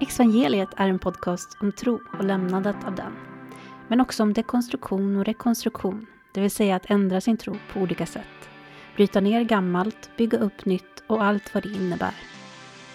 [0.00, 3.12] Exvangeliet är en podcast om tro och lämnandet av den.
[3.88, 8.06] Men också om dekonstruktion och rekonstruktion, det vill säga att ändra sin tro på olika
[8.06, 8.48] sätt.
[8.96, 12.14] Bryta ner gammalt, bygga upp nytt och allt vad det innebär.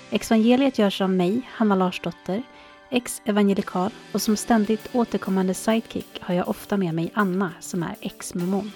[0.10, 2.44] Exvangeliet görs av mig, Hanna Larsdotter,
[2.90, 8.72] ex-evangelikal och som ständigt återkommande sidekick har jag ofta med mig Anna som är ex-mormon.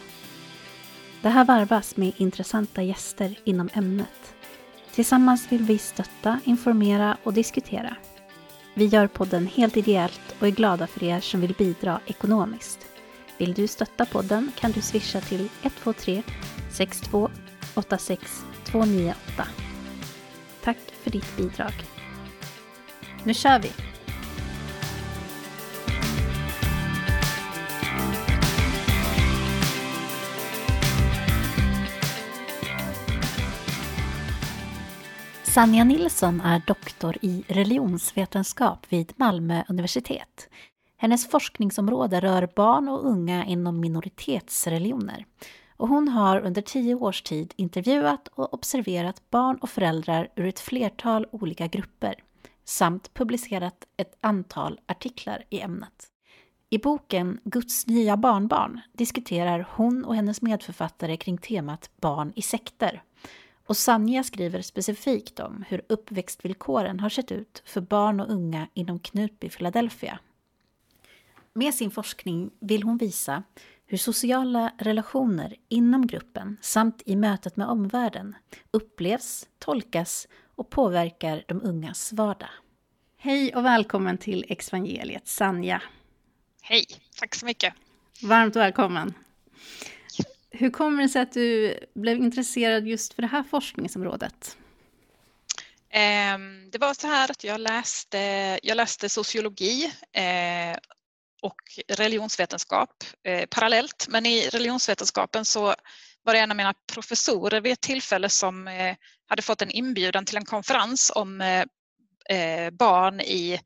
[1.22, 4.34] Det här varvas med intressanta gäster inom ämnet.
[4.92, 7.96] Tillsammans vill vi stötta, informera och diskutera.
[8.74, 12.88] Vi gör podden helt ideellt och är glada för er som vill bidra ekonomiskt.
[13.38, 16.24] Vill du stötta podden kan du swisha till 123
[16.72, 17.30] 62
[17.76, 19.48] 86 298.
[20.64, 21.74] Tack för ditt bidrag.
[23.24, 23.91] Nu kör vi!
[35.54, 40.50] Sanja Nilsson är doktor i religionsvetenskap vid Malmö universitet.
[40.98, 45.26] Hennes forskningsområde rör barn och unga inom minoritetsreligioner.
[45.78, 50.60] Och hon har under tio års tid intervjuat och observerat barn och föräldrar ur ett
[50.60, 52.16] flertal olika grupper
[52.66, 56.08] samt publicerat ett antal artiklar i ämnet.
[56.70, 63.02] I boken Guds nya barnbarn diskuterar hon och hennes medförfattare kring temat barn i sekter
[63.72, 69.00] och Sanja skriver specifikt om hur uppväxtvillkoren har sett ut för barn och unga inom
[69.00, 70.20] Knutby, Philadelphia.
[71.54, 73.44] Med sin forskning vill hon visa
[73.86, 78.36] hur sociala relationer inom gruppen samt i mötet med omvärlden
[78.72, 82.50] upplevs, tolkas och påverkar de ungas vardag.
[83.18, 85.82] Hej och välkommen till Exvangeliet, Sanja.
[86.62, 86.86] Hej,
[87.20, 87.74] tack så mycket.
[88.24, 89.14] Varmt välkommen.
[90.54, 94.58] Hur kommer det sig att du blev intresserad just för det här forskningsområdet?
[95.90, 98.18] Ehm, det var så här att jag läste,
[98.64, 100.78] jag läste sociologi eh,
[101.42, 104.08] och religionsvetenskap eh, parallellt.
[104.10, 105.76] Men i religionsvetenskapen så
[106.24, 108.96] var det en av mina professorer vid ett tillfälle som eh,
[109.28, 111.64] hade fått en inbjudan till en konferens om
[112.72, 113.60] barn i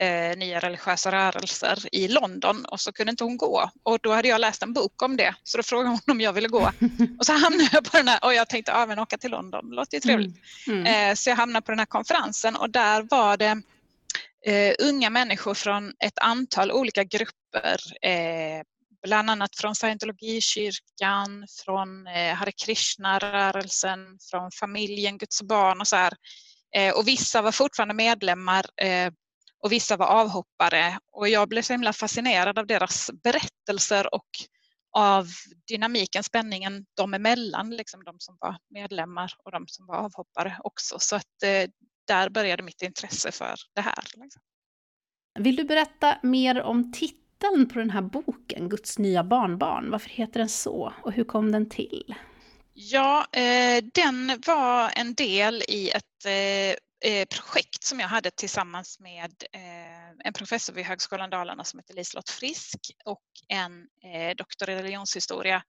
[0.00, 3.70] eh, nya religiösa rörelser i London och så kunde inte hon gå.
[3.82, 6.32] Och då hade jag läst en bok om det så då frågade hon om jag
[6.32, 6.72] ville gå.
[7.18, 9.70] Och så hamnade jag på den här och jag tänkte ja, men åka till London,
[9.70, 10.36] det låter ju trevligt.
[10.66, 10.80] Mm.
[10.80, 11.10] Mm.
[11.10, 13.62] Eh, så jag hamnade på den här konferensen och där var det
[14.46, 18.62] eh, unga människor från ett antal olika grupper eh,
[19.02, 26.12] bland annat från scientologikyrkan, från eh, Hare Krishna-rörelsen, från familjen Guds barn och så här.
[26.76, 29.12] Eh, och vissa var fortfarande medlemmar eh,
[29.62, 34.28] och vissa var avhoppare och jag blev så himla fascinerad av deras berättelser och
[34.96, 35.26] av
[35.68, 40.98] dynamiken, spänningen dem emellan, liksom de som var medlemmar och de som var avhoppare också.
[40.98, 41.70] Så att eh,
[42.06, 44.04] där började mitt intresse för det här.
[44.14, 44.42] Liksom.
[45.38, 49.90] Vill du berätta mer om titeln på den här boken, Guds nya barnbarn?
[49.90, 52.14] Varför heter den så och hur kom den till?
[52.72, 59.00] Ja, eh, den var en del i ett eh, Eh, projekt som jag hade tillsammans
[59.00, 64.70] med eh, en professor vid Högskolan Dalarna som heter Liselott Frisk och en eh, doktor
[64.70, 65.62] i religionshistoria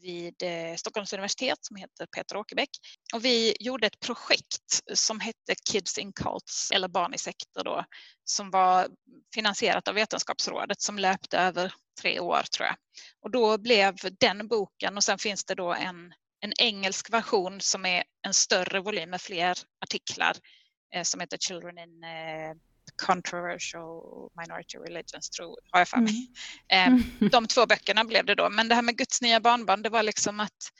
[0.00, 0.34] vid
[0.76, 2.70] Stockholms universitet som heter Peter Åkerbäck.
[3.14, 7.84] Och vi gjorde ett projekt som hette Kids in Cults, eller Barn i sekter då,
[8.24, 8.88] som var
[9.34, 12.76] finansierat av Vetenskapsrådet som löpte över tre år tror jag.
[13.22, 17.86] Och då blev den boken och sen finns det då en en engelsk version som
[17.86, 20.36] är en större volym med fler artiklar
[20.94, 22.56] eh, som heter Children in eh,
[23.06, 26.30] Controversial Minority Religions, tror, har jag för mig.
[26.68, 27.02] Mm.
[27.20, 28.50] Eh, de två böckerna blev det då.
[28.50, 30.72] Men det här med Guds nya barnbarn, det var liksom att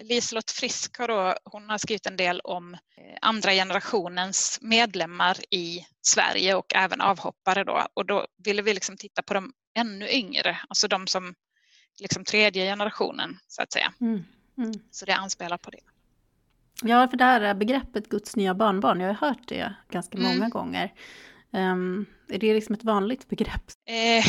[0.00, 2.76] Liselott Frisk har, då, hon har skrivit en del om
[3.20, 7.86] andra generationens medlemmar i Sverige och även avhoppare då.
[7.94, 11.34] Och då ville vi liksom titta på de ännu yngre, alltså de som
[12.00, 13.92] liksom tredje generationen så att säga.
[14.00, 14.24] Mm.
[14.58, 14.72] Mm.
[14.90, 15.80] Så det anspelar på det.
[16.82, 20.50] Ja, för det här begreppet Guds nya barnbarn, jag har hört det ganska många mm.
[20.50, 20.92] gånger.
[21.50, 23.70] Um, är det liksom ett vanligt begrepp?
[23.86, 24.24] Eh,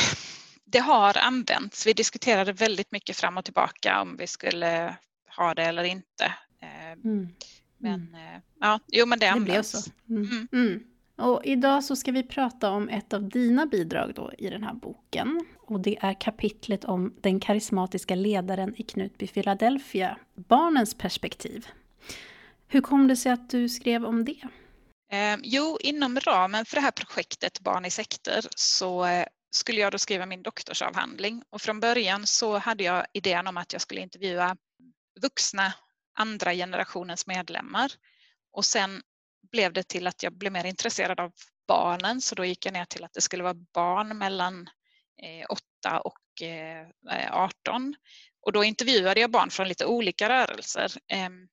[0.66, 1.88] det har använts.
[1.88, 4.96] Vi diskuterade väldigt mycket fram och tillbaka om vi skulle
[5.38, 6.26] ha det eller inte.
[6.62, 7.28] Eh, mm.
[7.78, 9.92] Men eh, ja, jo men det, det används.
[10.08, 10.48] Blev så.
[10.56, 10.84] Mm.
[11.18, 14.74] Och idag så ska vi prata om ett av dina bidrag då i den här
[14.74, 15.46] boken.
[15.58, 21.68] Och det är kapitlet om den karismatiska ledaren i Knutby, Philadelphia, barnens perspektiv.
[22.68, 24.42] Hur kom det sig att du skrev om det?
[25.12, 29.92] Eh, jo, inom ramen för det här projektet Barn i sekter så eh, skulle jag
[29.92, 34.02] då skriva min doktorsavhandling och från början så hade jag idén om att jag skulle
[34.02, 34.58] intervjua
[35.22, 35.74] vuxna
[36.18, 37.92] andra generationens medlemmar
[38.52, 39.02] och sen
[39.56, 41.32] blev det till att jag blev mer intresserad av
[41.68, 44.68] barnen så då gick jag ner till att det skulle vara barn mellan
[45.24, 46.88] eh, 8 och eh,
[47.32, 47.96] 18.
[48.42, 50.92] Och då intervjuade jag barn från lite olika rörelser.
[51.08, 51.48] Ehm,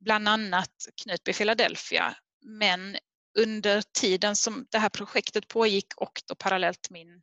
[0.00, 0.70] bland annat
[1.02, 2.14] Knutby Philadelphia.
[2.44, 2.96] Men
[3.38, 7.22] under tiden som det här projektet pågick och då parallellt min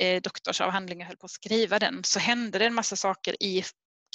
[0.00, 3.64] eh, doktorsavhandling, jag höll på att skriva den, så hände det en massa saker i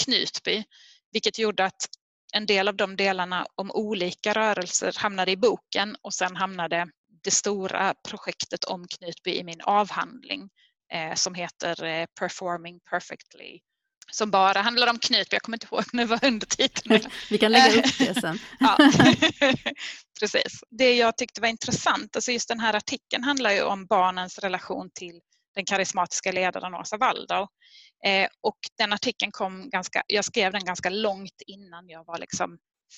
[0.04, 0.64] Knutby,
[1.12, 1.88] vilket gjorde att
[2.36, 6.88] en del av de delarna om olika rörelser hamnade i boken och sen hamnade
[7.24, 10.50] det stora projektet om Knutby i min avhandling
[10.94, 13.60] eh, som heter eh, Performing Perfectly
[14.12, 15.36] som bara handlar om Knutby.
[15.36, 17.00] Jag kommer inte ihåg nu vad undertiteln
[17.30, 18.40] Vi kan lägga upp det sen.
[18.60, 18.78] ja,
[20.20, 20.64] precis.
[20.70, 24.90] Det jag tyckte var intressant, alltså just den här artikeln handlar ju om barnens relation
[24.94, 25.20] till
[25.56, 27.48] den karismatiska ledaren Åsa Waldau.
[28.06, 32.58] Eh, och den artikeln kom ganska, jag skrev den ganska långt innan jag var liksom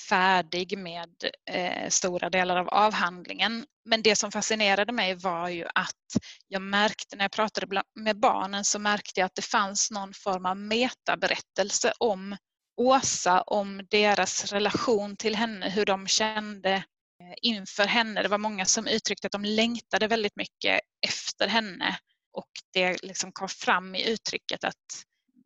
[0.09, 1.09] färdig med
[1.51, 3.65] eh, stora delar av avhandlingen.
[3.85, 8.63] Men det som fascinerade mig var ju att jag märkte när jag pratade med barnen
[8.63, 12.37] så märkte jag att det fanns någon form av metaberättelse om
[12.81, 18.21] Åsa, om deras relation till henne, hur de kände eh, inför henne.
[18.21, 21.97] Det var många som uttryckte att de längtade väldigt mycket efter henne
[22.35, 25.05] och det liksom kom fram i uttrycket att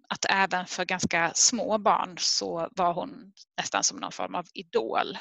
[0.10, 5.18] att även för ganska små barn så var hon nästan som någon form av idol.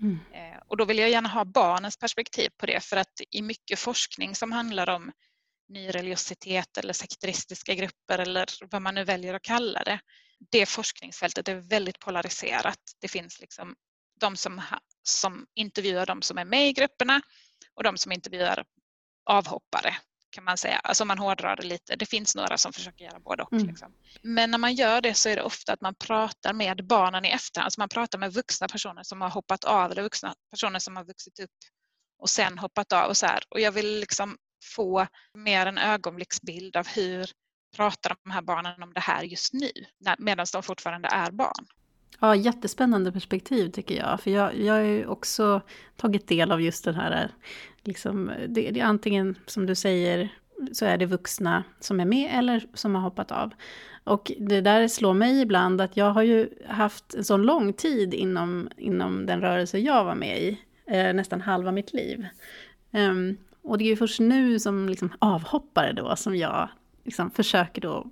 [0.00, 0.18] Mm.
[0.32, 3.78] Eh, och då vill jag gärna ha barnens perspektiv på det för att i mycket
[3.78, 5.12] forskning som handlar om
[5.68, 10.00] nyreligiositet eller sekteristiska grupper eller vad man nu väljer att kalla det.
[10.50, 12.78] Det forskningsfältet är väldigt polariserat.
[13.00, 13.74] Det finns liksom
[14.20, 14.62] de som,
[15.02, 17.20] som intervjuar de som är med i grupperna
[17.74, 18.64] och de som intervjuar
[19.24, 19.96] avhoppare
[20.30, 20.78] kan man säga.
[20.78, 21.96] Alltså om man hårdrar det lite.
[21.96, 23.52] Det finns några som försöker göra både och.
[23.52, 23.66] Mm.
[23.66, 23.92] Liksom.
[24.22, 27.28] Men när man gör det så är det ofta att man pratar med barnen i
[27.28, 27.64] efterhand.
[27.64, 31.04] Alltså man pratar med vuxna personer som har hoppat av eller vuxna personer som har
[31.04, 31.50] vuxit upp
[32.22, 33.08] och sen hoppat av.
[33.08, 33.42] Och, så här.
[33.48, 34.36] och jag vill liksom
[34.74, 37.30] få mer en ögonblicksbild av hur
[37.76, 39.70] pratar de här barnen om det här just nu
[40.18, 41.66] medan de fortfarande är barn.
[42.18, 44.20] Ja, jättespännande perspektiv tycker jag.
[44.20, 45.60] För jag, jag har ju också
[45.96, 47.30] tagit del av just den här,
[47.84, 50.28] liksom, det, det är antingen som du säger,
[50.72, 53.50] så är det vuxna som är med eller som har hoppat av.
[54.04, 58.14] Och det där slår mig ibland att jag har ju haft en sån lång tid
[58.14, 62.26] inom, inom den rörelse jag var med i, eh, nästan halva mitt liv.
[62.90, 66.68] Um, och det är ju först nu som liksom avhoppare då som jag
[67.04, 68.06] liksom försöker då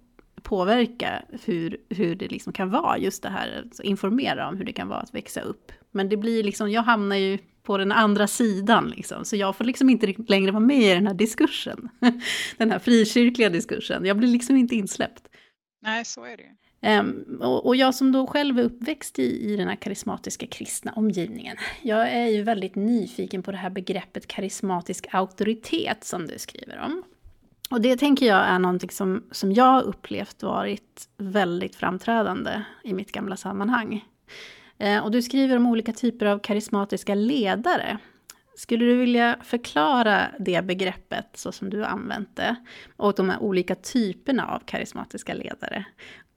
[0.48, 4.72] påverka hur, hur det liksom kan vara, just det här, alltså informera om hur det
[4.72, 5.72] kan vara att växa upp.
[5.90, 9.64] Men det blir liksom, jag hamnar ju på den andra sidan liksom, så jag får
[9.64, 11.88] liksom inte längre vara med i den här diskursen.
[12.56, 15.28] den här frikyrkliga diskursen, jag blir liksom inte insläppt.
[15.82, 16.48] Nej, så är det ju.
[16.80, 20.92] Um, och, och, jag som då själv är uppväxt i, i den här karismatiska kristna
[20.92, 26.78] omgivningen, jag är ju väldigt nyfiken på det här begreppet karismatisk auktoritet som du skriver
[26.78, 27.02] om.
[27.70, 32.94] Och det tänker jag är någonting som, som jag har upplevt varit väldigt framträdande i
[32.94, 34.04] mitt gamla sammanhang.
[34.78, 37.98] Eh, och du skriver om olika typer av karismatiska ledare.
[38.56, 42.56] Skulle du vilja förklara det begreppet så som du har använt det?
[42.96, 45.84] Och de här olika typerna av karismatiska ledare.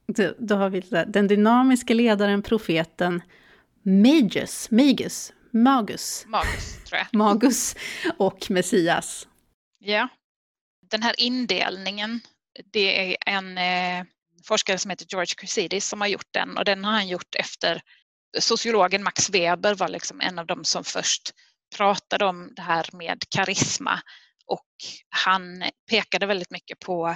[0.08, 3.22] Då, då har vi den dynamiska ledaren, profeten,
[3.84, 6.26] Magus, Magus, Magus.
[6.28, 7.18] Magus, tror jag.
[7.18, 7.76] Magus
[8.18, 9.28] och Messias.
[9.80, 10.08] Ja,
[10.92, 12.22] den här indelningen,
[12.72, 14.06] det är en eh,
[14.48, 17.82] forskare som heter George Crusidis som har gjort den och den har han gjort efter
[18.40, 21.32] sociologen Max Weber var liksom en av dem som först
[21.78, 24.02] pratade om det här med karisma
[24.46, 24.68] och
[25.10, 27.08] han pekade väldigt mycket på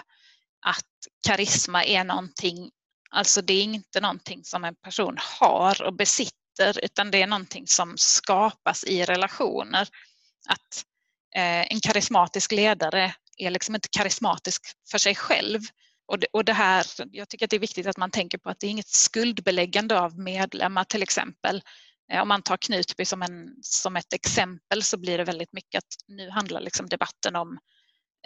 [0.65, 0.85] att
[1.27, 2.71] karisma är någonting,
[3.09, 7.67] alltså det är inte någonting som en person har och besitter utan det är någonting
[7.67, 9.87] som skapas i relationer.
[10.47, 10.85] Att
[11.35, 14.61] eh, en karismatisk ledare är liksom inte karismatisk
[14.91, 15.59] för sig själv.
[16.07, 18.49] Och det, och det här, jag tycker att det är viktigt att man tänker på
[18.49, 21.61] att det är inget skuldbeläggande av medlemmar till exempel.
[22.11, 25.77] Eh, om man tar Knutby som, en, som ett exempel så blir det väldigt mycket
[25.77, 27.59] att nu handlar liksom debatten om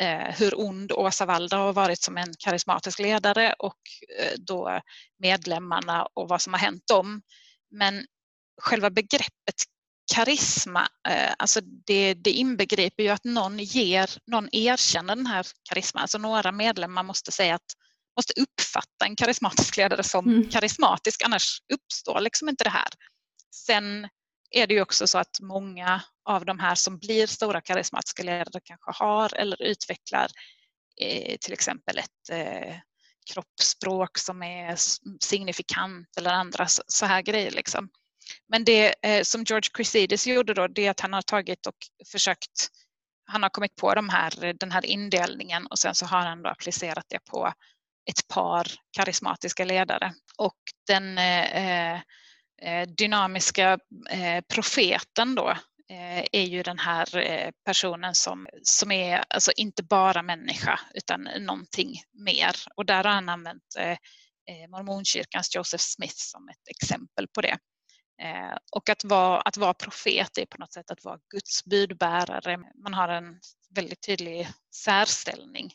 [0.01, 3.79] eh, hur ond Åsa Waldau har varit som en karismatisk ledare och
[4.19, 4.81] eh, då
[5.19, 7.21] medlemmarna och vad som har hänt dem.
[7.71, 8.05] Men
[8.61, 9.55] själva begreppet
[10.15, 16.01] karisma, eh, alltså det, det inbegriper ju att någon ger, någon erkänner den här karisman.
[16.01, 17.73] Alltså några medlemmar måste säga att
[18.17, 20.49] måste uppfatta en karismatisk ledare som mm.
[20.49, 22.89] karismatisk, annars uppstår liksom inte det här.
[23.55, 24.09] Sen
[24.51, 28.61] är det ju också så att många av de här som blir stora karismatiska ledare
[28.63, 30.27] kanske har eller utvecklar
[31.01, 32.75] eh, till exempel ett eh,
[33.33, 34.75] kroppsspråk som är
[35.23, 37.51] signifikant eller andra så här grejer.
[37.51, 37.89] Liksom.
[38.47, 41.75] Men det eh, som George Chrysidis gjorde då, det är att han har tagit och
[42.11, 42.69] försökt
[43.29, 46.49] han har kommit på de här, den här indelningen och sen så har han då
[46.49, 47.53] applicerat det på
[48.09, 50.13] ett par karismatiska ledare.
[50.37, 50.57] Och
[50.87, 55.49] den eh, eh dynamiska eh, profeten då
[55.89, 61.29] eh, är ju den här eh, personen som, som är alltså inte bara människa utan
[61.39, 61.95] någonting
[62.25, 62.55] mer.
[62.75, 67.57] Och där har han använt eh, eh mormonkyrkans Joseph Smith som ett exempel på det.
[68.21, 72.57] Eh, och att vara, att vara profet är på något sätt att vara Guds budbärare.
[72.83, 73.39] Man har en
[73.75, 75.73] väldigt tydlig särställning.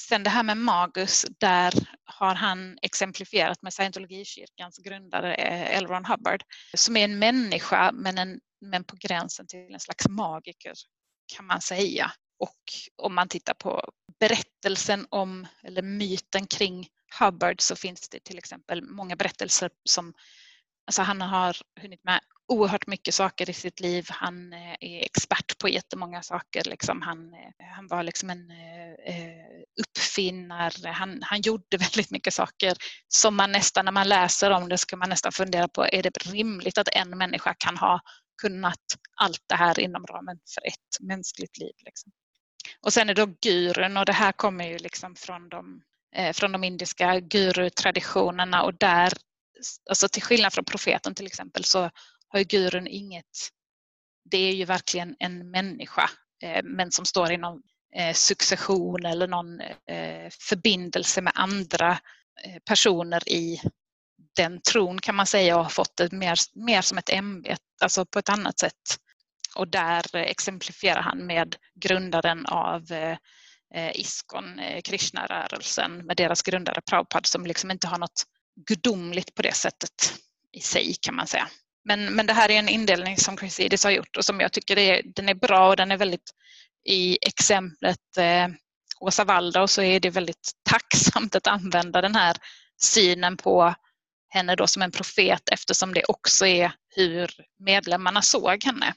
[0.00, 5.86] Sen det här med magus, där har han exemplifierat med scientologikyrkans grundare eh, L.
[5.86, 6.42] Ron Hubbard
[6.74, 10.72] som är en människa men, en, men på gränsen till en slags magiker
[11.36, 12.12] kan man säga.
[12.38, 12.62] Och
[13.02, 16.88] om man tittar på berättelsen om, eller myten kring
[17.20, 20.14] Hubbard så finns det till exempel många berättelser som
[20.88, 24.06] Alltså han har hunnit med oerhört mycket saker i sitt liv.
[24.10, 26.64] Han eh, är expert på jättemånga saker.
[26.64, 28.50] Liksom han, eh, han var liksom en
[29.06, 30.88] eh, uppfinnare.
[30.88, 32.76] Han, han gjorde väldigt mycket saker
[33.08, 36.26] som man nästan, när man läser om det, ska man nästan fundera på, är det
[36.26, 38.00] rimligt att en människa kan ha
[38.42, 38.84] kunnat
[39.20, 41.74] allt det här inom ramen för ett mänskligt liv?
[41.84, 42.12] Liksom.
[42.80, 45.82] Och sen är det då gurun och det här kommer ju liksom från de,
[46.32, 49.12] från de indiska gurutraditionerna och där
[49.88, 51.90] alltså till skillnad från profeten till exempel så
[52.28, 53.48] har ju gurun inget,
[54.30, 56.10] det är ju verkligen en människa
[56.42, 57.62] eh, men som står i någon
[57.96, 61.98] eh, succession eller någon eh, förbindelse med andra
[62.64, 63.60] personer i
[64.36, 68.06] den tron kan man säga och har fått det mer, mer som ett ämbete, alltså
[68.06, 68.98] på ett annat sätt.
[69.56, 72.82] Och där exemplifierar han med grundaren av
[73.94, 78.24] Iskon, Krishna-rörelsen, med deras grundare Prabhupada som liksom inte har något
[78.66, 80.14] gudomligt på det sättet
[80.52, 81.48] i sig kan man säga.
[81.84, 84.78] Men, men det här är en indelning som Chris har gjort och som jag tycker
[84.78, 86.30] är, den är bra och den är väldigt
[86.84, 88.48] i exemplet eh,
[89.00, 92.36] Åsa Waldau så är det väldigt tacksamt att använda den här
[92.80, 93.74] synen på
[94.28, 98.94] henne då som en profet eftersom det också är hur medlemmarna såg henne.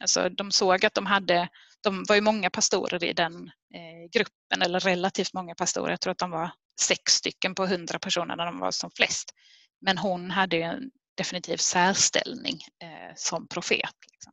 [0.00, 1.48] Alltså de såg att de hade,
[1.82, 3.34] de var ju många pastorer i den
[3.74, 6.50] eh, gruppen eller relativt många pastorer, jag tror att de var
[6.80, 9.34] sex stycken på hundra personer när de var som flest.
[9.80, 13.94] Men hon hade en definitiv särställning eh, som profet.
[14.12, 14.32] Liksom.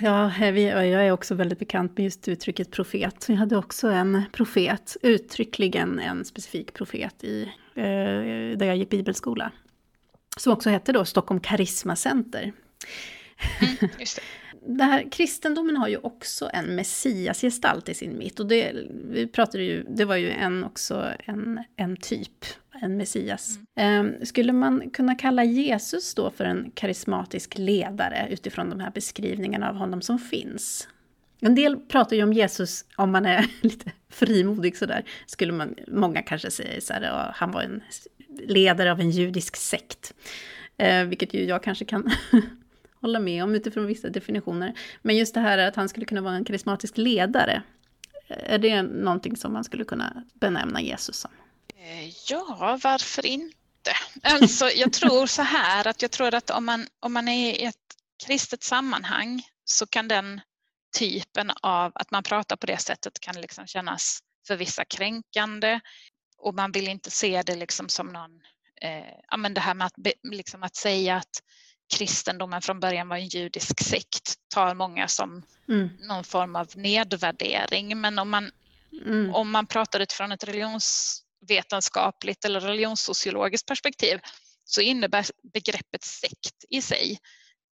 [0.00, 3.28] Ja, jag är också väldigt bekant med just uttrycket profet.
[3.28, 7.42] Vi hade också en profet, uttryckligen en specifik profet i,
[7.74, 9.52] eh, där jag gick bibelskola.
[10.36, 12.52] Som också hette då Stockholm Karisma Center.
[13.60, 13.90] Mm,
[14.66, 18.40] det här, kristendomen har ju också en messiasgestalt i sin mitt.
[18.40, 18.72] Och det,
[19.10, 22.44] vi pratade ju, det var ju en också en, en typ,
[22.82, 23.58] en messias.
[23.76, 24.06] Mm.
[24.06, 29.68] Eh, skulle man kunna kalla Jesus då för en karismatisk ledare utifrån de här beskrivningarna
[29.68, 30.88] av honom som finns?
[31.40, 36.22] En del pratar ju om Jesus, om man är lite frimodig sådär, skulle man, många
[36.22, 37.82] kanske säga så här, han var en
[38.40, 40.14] ledare av en judisk sekt.
[40.76, 42.10] Eh, vilket ju jag kanske kan
[43.00, 44.78] hålla med om utifrån vissa definitioner.
[45.02, 47.62] Men just det här att han skulle kunna vara en karismatisk ledare,
[48.28, 51.30] eh, är det någonting som man skulle kunna benämna Jesus som?
[51.76, 53.58] Eh, ja, varför inte?
[54.22, 57.64] Alltså, jag tror så här att jag tror att om man, om man är i
[57.64, 57.74] ett
[58.26, 60.40] kristet sammanhang så kan den
[60.98, 65.80] typen av att man pratar på det sättet kan liksom kännas för vissa kränkande
[66.38, 68.40] och man vill inte se det liksom som någon,
[68.82, 71.42] eh, ja men det här med att, liksom att säga att
[71.96, 75.88] kristendomen från början var en judisk sekt tar många som mm.
[76.00, 78.00] någon form av nedvärdering.
[78.00, 78.50] Men om man,
[79.06, 79.34] mm.
[79.34, 84.20] om man pratar utifrån ett religionsvetenskapligt eller religionssociologiskt perspektiv
[84.64, 87.18] så innebär begreppet sekt i sig,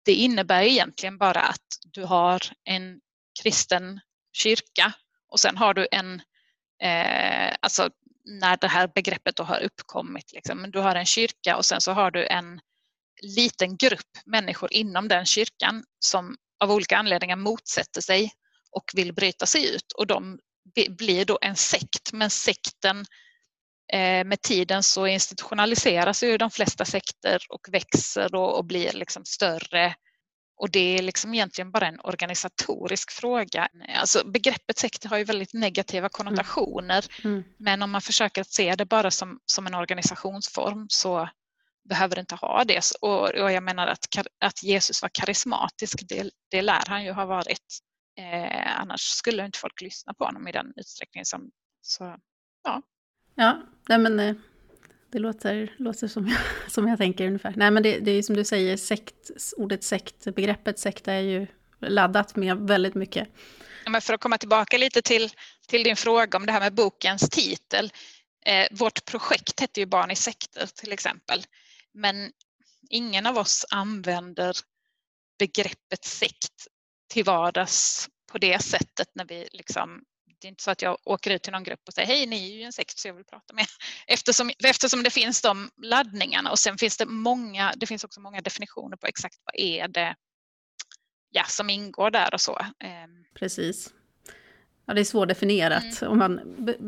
[0.04, 3.00] det innebär egentligen bara att du har en
[3.42, 4.00] kristen
[4.32, 4.92] kyrka
[5.28, 6.22] och sen har du en,
[6.82, 7.90] eh, alltså
[8.24, 11.92] när det här begreppet då har uppkommit, liksom, du har en kyrka och sen så
[11.92, 12.60] har du en
[13.22, 18.32] liten grupp människor inom den kyrkan som av olika anledningar motsätter sig
[18.70, 20.38] och vill bryta sig ut och de
[20.88, 22.12] blir då en sekt.
[22.12, 23.04] Men sekten
[23.92, 29.24] eh, med tiden så institutionaliseras ju de flesta sekter och växer och, och blir liksom
[29.24, 29.94] större.
[30.56, 33.68] Och det är liksom egentligen bara en organisatorisk fråga.
[33.94, 37.36] Alltså begreppet sekt har ju väldigt negativa konnotationer mm.
[37.36, 37.44] Mm.
[37.58, 41.28] men om man försöker att se det bara som, som en organisationsform så
[41.88, 42.82] behöver inte ha det.
[43.00, 44.06] Och, och jag menar att,
[44.40, 47.78] att Jesus var karismatisk, det, det lär han ju ha varit.
[48.18, 51.50] Eh, annars skulle inte folk lyssna på honom i den utsträckningen som...
[51.82, 52.16] Så,
[52.64, 52.82] ja.
[53.34, 54.34] Ja, nej men eh,
[55.12, 56.38] det låter, låter som, jag,
[56.72, 57.54] som jag tänker ungefär.
[57.56, 61.46] Nej men det, det är som du säger, sekt, ordet sekt, begreppet sekt är ju
[61.80, 63.28] laddat med väldigt mycket.
[63.86, 65.30] Men för att komma tillbaka lite till,
[65.68, 67.92] till din fråga om det här med bokens titel.
[68.46, 71.42] Eh, vårt projekt heter ju Barn i sekter till exempel.
[71.96, 72.32] Men
[72.90, 74.56] ingen av oss använder
[75.38, 76.66] begreppet sekt
[77.08, 80.02] till vardags på det sättet när vi liksom
[80.40, 82.50] det är inte så att jag åker ut till någon grupp och säger hej ni
[82.50, 83.66] är ju en sekt så jag vill prata med
[84.06, 88.40] eftersom, eftersom det finns de laddningarna och sen finns det många, det finns också många
[88.40, 90.16] definitioner på exakt vad är det
[91.30, 92.58] ja, som ingår där och så.
[92.80, 93.24] Ehm.
[93.34, 93.90] Precis.
[94.86, 96.02] Ja, det är svårdefinierat.
[96.02, 96.10] Mm.
[96.10, 96.40] Och man,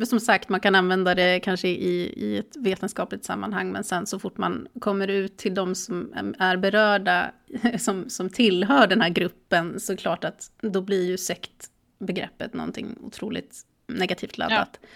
[0.07, 4.19] som sagt, man kan använda det kanske i, i ett vetenskapligt sammanhang, men sen så
[4.19, 7.33] fort man kommer ut till de som är berörda,
[7.79, 13.63] som, som tillhör den här gruppen, så klart att då blir ju sektbegreppet någonting otroligt
[13.87, 14.79] negativt laddat.
[14.83, 14.89] Ja.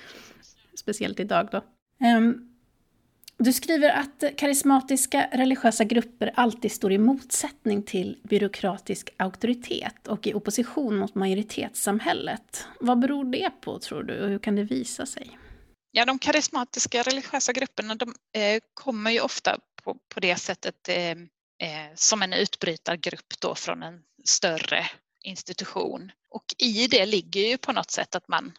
[0.75, 1.63] Speciellt idag då.
[2.19, 2.52] Um,
[3.43, 10.35] du skriver att karismatiska religiösa grupper alltid står i motsättning till byråkratisk auktoritet och i
[10.35, 12.67] opposition mot majoritetssamhället.
[12.81, 15.39] Vad beror det på tror du och hur kan det visa sig?
[15.91, 21.11] Ja, de karismatiska religiösa grupperna de, eh, kommer ju ofta på, på det sättet eh,
[21.11, 24.87] eh, som en utbrytargrupp då från en större
[25.23, 26.13] institution.
[26.31, 28.53] Och i det ligger ju på något sätt att man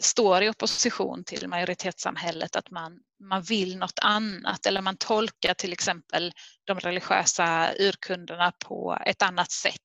[0.00, 5.72] står i opposition till majoritetssamhället, att man, man vill något annat eller man tolkar till
[5.72, 6.32] exempel
[6.64, 9.76] de religiösa urkunderna på ett annat sätt.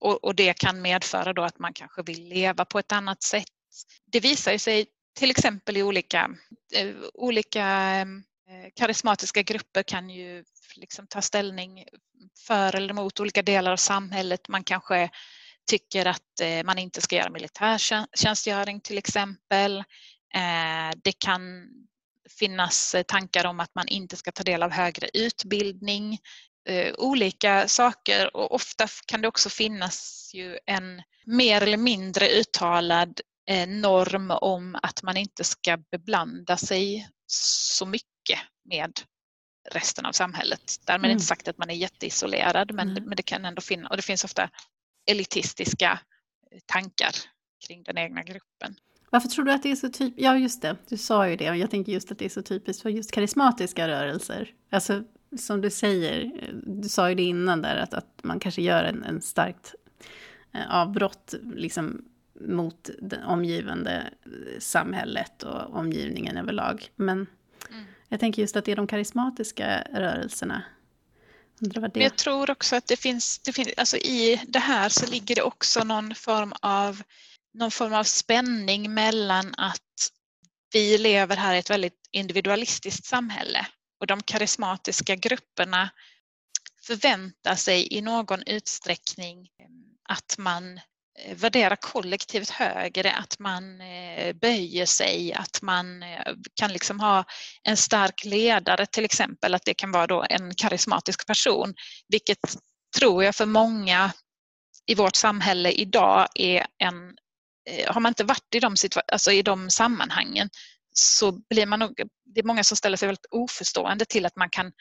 [0.00, 3.48] Och, och det kan medföra då att man kanske vill leva på ett annat sätt.
[4.12, 4.86] Det visar sig
[5.18, 6.30] till exempel i olika,
[6.74, 7.66] eh, olika
[8.48, 10.44] eh, karismatiska grupper kan ju
[10.76, 11.84] liksom ta ställning
[12.46, 14.48] för eller emot olika delar av samhället.
[14.48, 15.10] Man kanske
[15.68, 19.78] tycker att eh, man inte ska göra militärtjänstgöring till exempel.
[20.34, 21.68] Eh, det kan
[22.38, 26.18] finnas tankar om att man inte ska ta del av högre utbildning.
[26.68, 33.20] Eh, olika saker och ofta kan det också finnas ju en mer eller mindre uttalad
[33.66, 38.92] norm om att man inte ska beblanda sig så mycket med
[39.70, 40.76] resten av samhället.
[40.86, 41.10] Därmed mm.
[41.10, 43.04] inte sagt att man är jätteisolerad men, mm.
[43.04, 44.50] men det kan ändå finnas och det finns ofta
[45.10, 46.00] elitistiska
[46.66, 47.12] tankar
[47.66, 48.74] kring den egna gruppen.
[49.10, 50.20] Varför tror du att det är så typiskt?
[50.20, 51.50] Ja, just det, du sa ju det.
[51.50, 54.54] Och jag tänker just att det är så typiskt för just karismatiska rörelser.
[54.70, 55.02] Alltså,
[55.38, 56.30] som du säger,
[56.66, 59.74] du sa ju det innan där, att, att man kanske gör en, en starkt
[60.52, 62.04] eh, avbrott liksom,
[62.40, 64.10] mot det omgivande
[64.58, 66.88] samhället och omgivningen överlag.
[66.96, 67.26] Men
[67.70, 67.84] mm.
[68.08, 70.62] jag tänker just att det är de karismatiska rörelserna
[71.60, 75.34] men jag tror också att det finns, det finns alltså i det här så ligger
[75.34, 77.02] det också någon form av
[77.54, 80.12] någon form av spänning mellan att
[80.72, 83.66] vi lever här i ett väldigt individualistiskt samhälle
[84.00, 85.90] och de karismatiska grupperna
[86.82, 89.48] förväntar sig i någon utsträckning
[90.08, 90.80] att man
[91.24, 97.24] Eh, värdera kollektivet högre, att man eh, böjer sig, att man eh, kan liksom ha
[97.62, 101.74] en stark ledare till exempel, att det kan vara då en karismatisk person,
[102.08, 102.38] vilket
[102.98, 104.12] tror jag för många
[104.86, 107.16] i vårt samhälle idag är en,
[107.86, 108.74] har man inte varit i de,
[109.12, 110.48] alltså i de sammanhangen
[110.94, 112.00] så blir man nog,
[112.34, 114.72] det är många som ställer sig väldigt oförstående till att man kan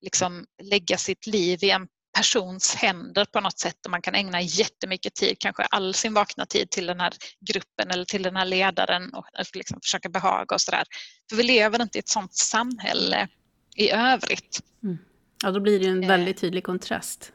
[0.00, 4.40] liksom lägga sitt liv i en persons händer på något sätt och man kan ägna
[4.40, 8.44] jättemycket tid, kanske all sin vakna tid till den här gruppen eller till den här
[8.44, 10.84] ledaren och liksom försöka behaga och sådär.
[11.30, 13.28] För vi lever inte i ett sådant samhälle
[13.76, 14.60] i övrigt.
[14.82, 14.98] Mm.
[15.42, 17.32] Ja, då blir det en väldigt tydlig kontrast.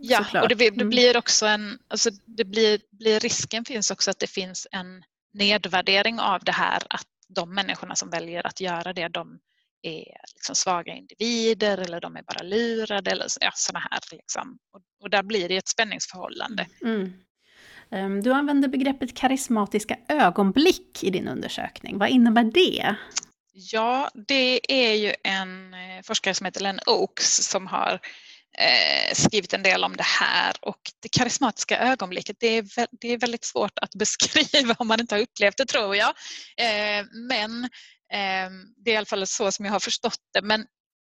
[0.00, 0.42] Ja, Såklart.
[0.42, 0.88] och det, det, mm.
[0.88, 6.20] blir också en, alltså det blir, blir, risken finns också att det finns en nedvärdering
[6.20, 9.38] av det här att de människorna som väljer att göra det, de
[9.82, 14.00] är liksom svaga individer eller de är bara lurade eller ja, sådana här.
[14.10, 14.58] Liksom.
[14.72, 16.66] Och, och, där blir det ett spänningsförhållande.
[16.82, 17.12] Mm.
[17.90, 21.98] Um, du använder begreppet karismatiska ögonblick i din undersökning.
[21.98, 22.96] Vad innebär det?
[23.52, 27.92] Ja, det är ju en eh, forskare som heter Len Oaks som har
[28.58, 33.18] eh, skrivit en del om det här och det karismatiska ögonblicket det är, det är
[33.18, 36.08] väldigt svårt att beskriva om man inte har upplevt det tror jag.
[36.56, 37.68] Eh, men Ehm,
[38.12, 40.42] Ehm, det är i alla fall så som jag har förstått det.
[40.42, 40.66] Men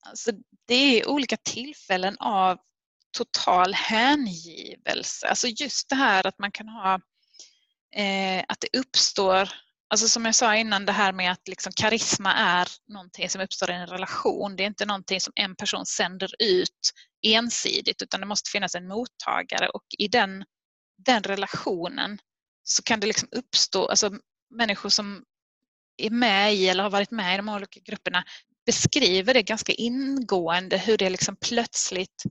[0.10, 0.31] alltså,
[0.67, 2.58] det är olika tillfällen av
[3.17, 5.27] total hängivelse.
[5.27, 6.93] Alltså just det här att man kan ha
[7.95, 9.49] eh, att det uppstår
[9.88, 13.71] Alltså som jag sa innan det här med att liksom karisma är någonting som uppstår
[13.71, 14.55] i en relation.
[14.55, 16.91] Det är inte någonting som en person sänder ut
[17.27, 20.45] ensidigt utan det måste finnas en mottagare och i den,
[21.05, 22.19] den relationen
[22.63, 24.12] så kan det liksom uppstå, alltså
[24.55, 25.23] människor som
[25.97, 28.23] är med i eller har varit med i de olika grupperna
[28.65, 32.23] beskriver det ganska ingående hur det liksom plötsligt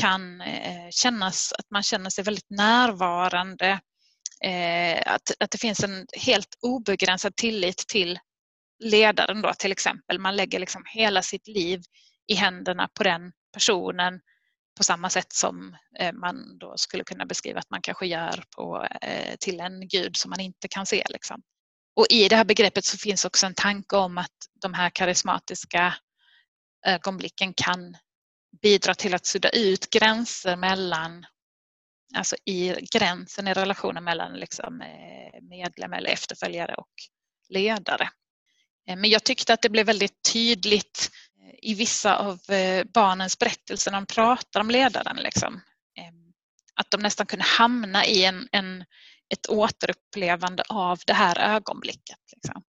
[0.00, 3.80] kan eh, kännas att man känner sig väldigt närvarande.
[4.44, 8.18] Eh, att, att det finns en helt obegränsad tillit till
[8.84, 10.18] ledaren då till exempel.
[10.18, 11.82] Man lägger liksom hela sitt liv
[12.26, 14.20] i händerna på den personen
[14.76, 18.86] på samma sätt som eh, man då skulle kunna beskriva att man kanske gör på,
[19.40, 21.04] till en gud som man inte kan se.
[21.08, 21.42] Liksom.
[21.96, 24.30] Och i det här begreppet så finns också en tanke om att
[24.60, 25.94] de här karismatiska
[26.86, 27.96] ögonblicken kan
[28.62, 31.26] bidra till att sudda ut gränser mellan
[32.16, 36.92] alltså i gränsen i relationen mellan liksom eh, medlem eller efterföljare och
[37.48, 38.10] ledare.
[38.88, 42.40] Eh, men jag tyckte att det blev väldigt tydligt eh, i vissa av
[42.94, 45.16] barnens berättelser när de pratar om ledaren.
[45.16, 45.60] Liksom.
[46.74, 48.84] Att de nästan kunde hamna i en, en
[49.28, 52.18] ett återupplevande av det här ögonblicket.
[52.36, 52.62] Liksom.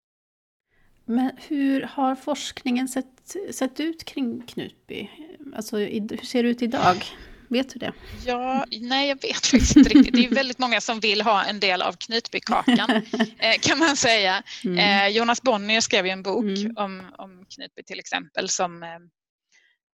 [1.04, 5.10] Men hur har forskningen sett, sett ut kring Knutby?
[5.56, 7.04] Alltså, hur ser det ut idag?
[7.48, 7.92] Vet du det?
[8.26, 10.14] Ja, nej jag vet faktiskt inte riktigt.
[10.14, 12.90] Det är väldigt många som vill ha en del av Knutbykakan
[13.38, 14.42] eh, kan man säga.
[14.64, 14.78] Mm.
[14.78, 16.76] Eh, Jonas Bonnier skrev ju en bok mm.
[16.76, 18.82] om, om Knutby till exempel som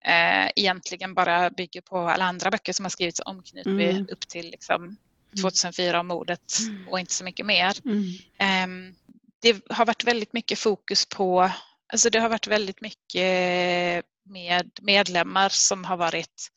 [0.05, 4.07] eh, egentligen bara bygger på alla andra böcker som har skrivits om Knutby mm.
[4.11, 4.97] upp till liksom,
[5.41, 6.87] 2004 om mordet mm.
[6.87, 7.73] och inte så mycket mer.
[7.85, 8.03] Mm.
[8.37, 8.95] Ehm,
[9.41, 11.51] det har varit väldigt mycket fokus på,
[11.93, 16.47] alltså det har varit väldigt mycket med medlemmar som har varit,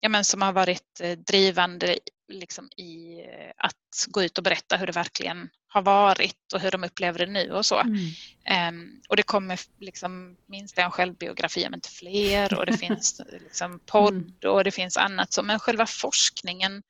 [0.00, 1.98] ja men som har varit eh, drivande
[2.28, 6.70] liksom i eh, att gå ut och berätta hur det verkligen har varit och hur
[6.70, 7.80] de upplever det nu och så.
[7.80, 8.74] Mm.
[8.74, 13.80] Um, och det kommer liksom minst en självbiografi om inte fler och det finns liksom
[13.86, 14.54] podd mm.
[14.54, 15.32] och det finns annat.
[15.32, 16.82] Så, men själva forskningen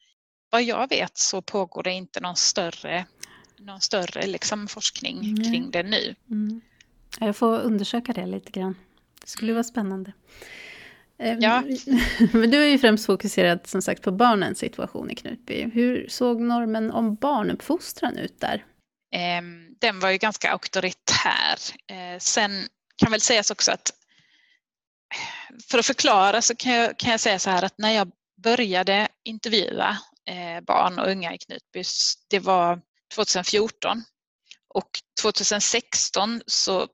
[0.50, 3.06] vad jag vet så pågår det inte någon större,
[3.58, 5.44] någon större liksom forskning mm.
[5.44, 6.14] kring det nu.
[6.30, 6.60] Mm.
[7.20, 8.76] Jag får undersöka det lite grann.
[9.20, 10.12] Det skulle vara spännande.
[11.18, 11.62] Ehm, ja.
[12.32, 15.70] Men du är ju främst fokuserad som sagt på barnens situation i Knutby.
[15.70, 18.64] Hur såg normen om barnuppfostran ut där?
[19.14, 21.58] Ehm, den var ju ganska auktoritär.
[21.90, 22.50] Eh, sen
[22.96, 23.92] kan väl sägas också att
[25.70, 28.10] för att förklara så kan jag, kan jag säga så här att när jag
[28.42, 31.82] började intervjua Eh, barn och unga i Knutby,
[32.30, 32.80] det var
[33.14, 34.04] 2014.
[34.74, 34.90] Och
[35.22, 36.88] 2016 så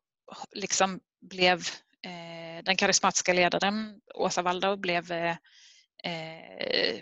[0.55, 1.59] liksom blev
[2.07, 2.34] eh,
[2.65, 5.37] den karismatiska ledaren Åsa Waldau blev eh,
[6.05, 7.01] eh,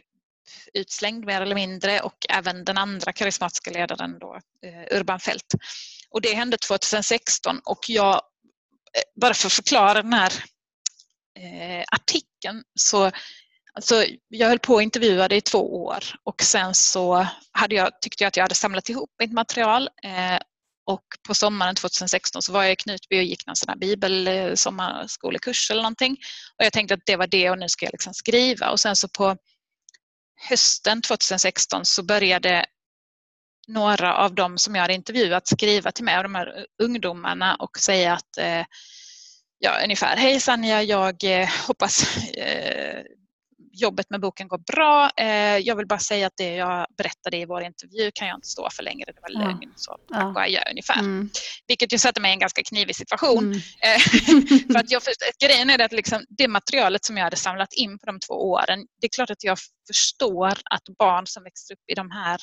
[0.75, 5.55] utslängd mer eller mindre och även den andra karismatiska ledaren då, eh, Urban Fält.
[6.11, 10.33] Och det hände 2016 och jag, eh, bara för att förklara den här
[11.93, 13.11] artikeln så
[13.75, 18.25] Alltså, jag höll på att intervjua i två år och sen så hade jag, tyckte
[18.25, 20.39] jag att jag hade samlat ihop mitt material eh,
[20.85, 25.71] och på sommaren 2016 så var jag i Knutby och gick någon sån här bibelsommarskolekurs
[25.71, 26.17] eh, eller någonting.
[26.59, 28.97] Och jag tänkte att det var det och nu ska jag liksom skriva och sen
[28.97, 29.37] så på
[30.49, 32.67] hösten 2016 så började
[33.69, 37.55] några av dem som jag hade intervjuat skriva till mig, av de här eh, ungdomarna
[37.55, 38.65] och säga att eh,
[39.59, 43.03] ja, ungefär Hej Sanja, jag eh, hoppas eh,
[43.73, 45.11] jobbet med boken går bra.
[45.17, 48.49] Eh, jag vill bara säga att det jag berättade i vår intervju kan jag inte
[48.49, 49.13] stå för längre.
[49.13, 49.59] Det var lögn.
[49.63, 49.69] Ja.
[49.77, 50.99] Så tack och adjö ungefär.
[50.99, 51.31] Mm.
[51.67, 53.45] Vilket ju satte mig i en ganska knivig situation.
[53.45, 53.57] Mm.
[53.57, 54.01] Eh,
[54.73, 55.03] för att jag,
[55.43, 58.87] grejen är att liksom, det materialet som jag hade samlat in på de två åren,
[59.01, 62.41] det är klart att jag förstår att barn som växer upp i de här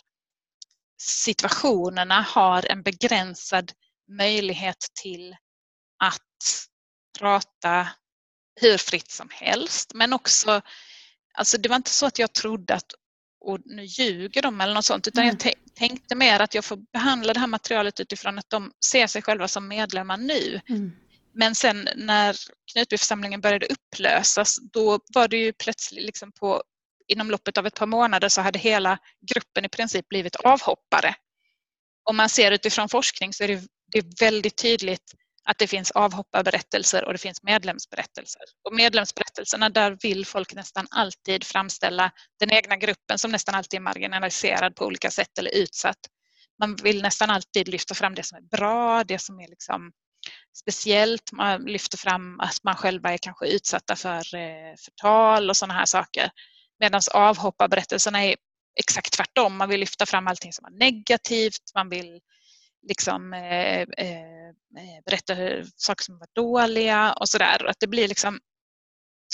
[1.01, 3.71] situationerna har en begränsad
[4.17, 5.35] möjlighet till
[6.03, 6.19] att
[7.19, 7.87] prata
[8.61, 10.61] hur fritt som helst men också
[11.39, 12.93] Alltså det var inte så att jag trodde att
[13.41, 15.38] och nu ljuger de eller något sånt utan mm.
[15.43, 19.21] jag tänkte mer att jag får behandla det här materialet utifrån att de ser sig
[19.21, 20.62] själva som medlemmar nu.
[20.69, 20.91] Mm.
[21.34, 22.36] Men sen när
[22.73, 26.63] Knutbyförsamlingen började upplösas då var det ju plötsligt liksom på
[27.08, 28.97] inom loppet av ett par månader så hade hela
[29.32, 31.15] gruppen i princip blivit avhoppare.
[32.04, 35.13] Om man ser utifrån forskning så är det, det är väldigt tydligt
[35.49, 38.41] att det finns avhopparberättelser och det finns medlemsberättelser.
[38.63, 43.81] Och medlemsberättelserna där vill folk nästan alltid framställa den egna gruppen som nästan alltid är
[43.81, 45.97] marginaliserad på olika sätt eller utsatt.
[46.59, 49.91] Man vill nästan alltid lyfta fram det som är bra, det som är liksom
[50.59, 51.31] speciellt.
[51.31, 55.85] Man lyfter fram att man själva är kanske utsatta för eh, förtal och sådana här
[55.85, 56.29] saker.
[56.79, 58.35] Medan avhopparberättelserna är
[58.79, 59.57] exakt tvärtom.
[59.57, 61.71] Man vill lyfta fram allting som är negativt.
[61.75, 62.19] Man vill
[62.87, 67.65] liksom, eh, eh, berätta hur, saker som var dåliga och sådär.
[67.65, 68.39] Att det blir liksom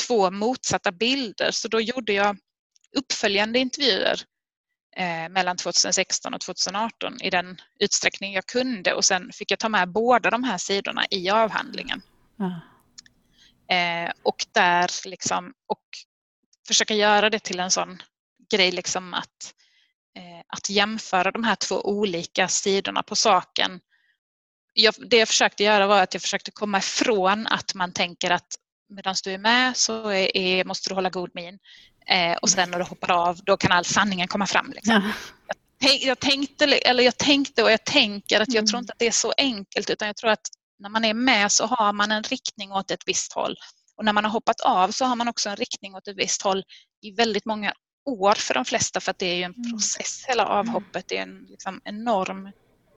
[0.08, 1.52] två motsatta bilder.
[1.52, 2.38] Så då gjorde jag
[2.98, 4.22] uppföljande intervjuer
[4.98, 9.70] eh, mellan 2016 och 2018 i den utsträckning jag kunde och sen fick jag ta
[9.70, 12.02] med båda de här sidorna i avhandlingen.
[12.40, 12.52] Mm.
[13.68, 15.84] Eh, och där liksom, och
[16.68, 18.02] försöka göra det till en sån
[18.52, 19.65] grej liksom att, eh,
[20.48, 23.80] att jämföra de här två olika sidorna på saken.
[24.74, 28.48] Jag, det jag försökte göra var att jag försökte komma ifrån att man tänker att
[28.90, 31.60] medan du är med så är, är, måste du hålla god min.
[32.08, 34.72] Eh, och sen när du hoppar av då kan all sanningen komma fram.
[34.76, 34.94] Liksom.
[34.94, 35.56] Ja.
[35.80, 38.68] Jag, jag, tänkte, eller jag tänkte och jag tänker att jag mm.
[38.68, 40.48] tror inte att det är så enkelt utan jag tror att
[40.80, 43.56] när man är med så har man en riktning åt ett visst håll.
[43.98, 46.42] Och när man har hoppat av så har man också en riktning åt ett visst
[46.42, 46.64] håll
[47.02, 47.74] i väldigt många
[48.06, 49.72] år för de flesta för att det är ju en mm.
[49.72, 51.08] process hela avhoppet.
[51.08, 52.52] Det är en liksom, enorm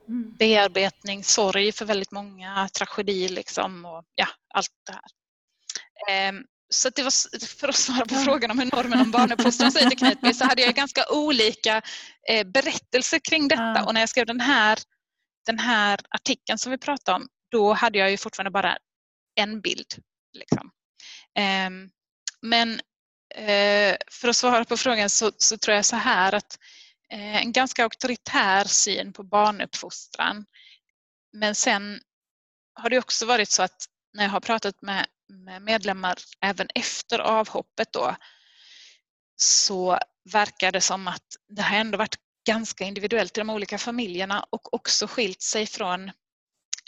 [0.08, 0.34] mm.
[0.38, 5.02] bearbetning, sorg för väldigt många, tragedi liksom och ja, allt det här.
[6.10, 9.86] Ehm, så det var, för att svara på frågan om hur normen om barnuppfostran ser
[9.86, 11.82] ut Knutby så hade jag ganska olika
[12.28, 14.78] eh, berättelser kring detta och när jag skrev den här,
[15.46, 18.78] den här artikeln som vi pratade om då hade jag ju fortfarande bara
[19.34, 19.94] en bild.
[20.32, 20.70] Liksom.
[21.38, 21.90] Ehm,
[22.42, 22.80] men
[23.34, 26.58] Eh, för att svara på frågan så, så tror jag så här att
[27.12, 30.46] eh, en ganska auktoritär syn på barnuppfostran.
[31.32, 32.00] Men sen
[32.74, 37.18] har det också varit så att när jag har pratat med, med medlemmar även efter
[37.18, 38.16] avhoppet då
[39.36, 39.98] så
[40.32, 44.74] verkar det som att det har ändå varit ganska individuellt i de olika familjerna och
[44.74, 46.08] också skilt sig från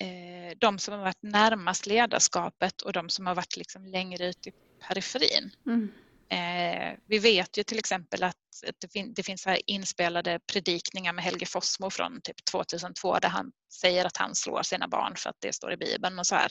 [0.00, 4.46] eh, de som har varit närmast ledarskapet och de som har varit liksom längre ut
[4.46, 4.52] i
[4.88, 5.50] periferin.
[5.66, 5.92] Mm.
[6.32, 8.36] Eh, vi vet ju till exempel att
[8.80, 13.52] det, fin det finns här inspelade predikningar med Helge Fossmo från typ 2002 där han
[13.80, 16.50] säger att han slår sina barn för att det står i Bibeln och så här.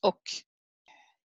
[0.00, 0.20] Och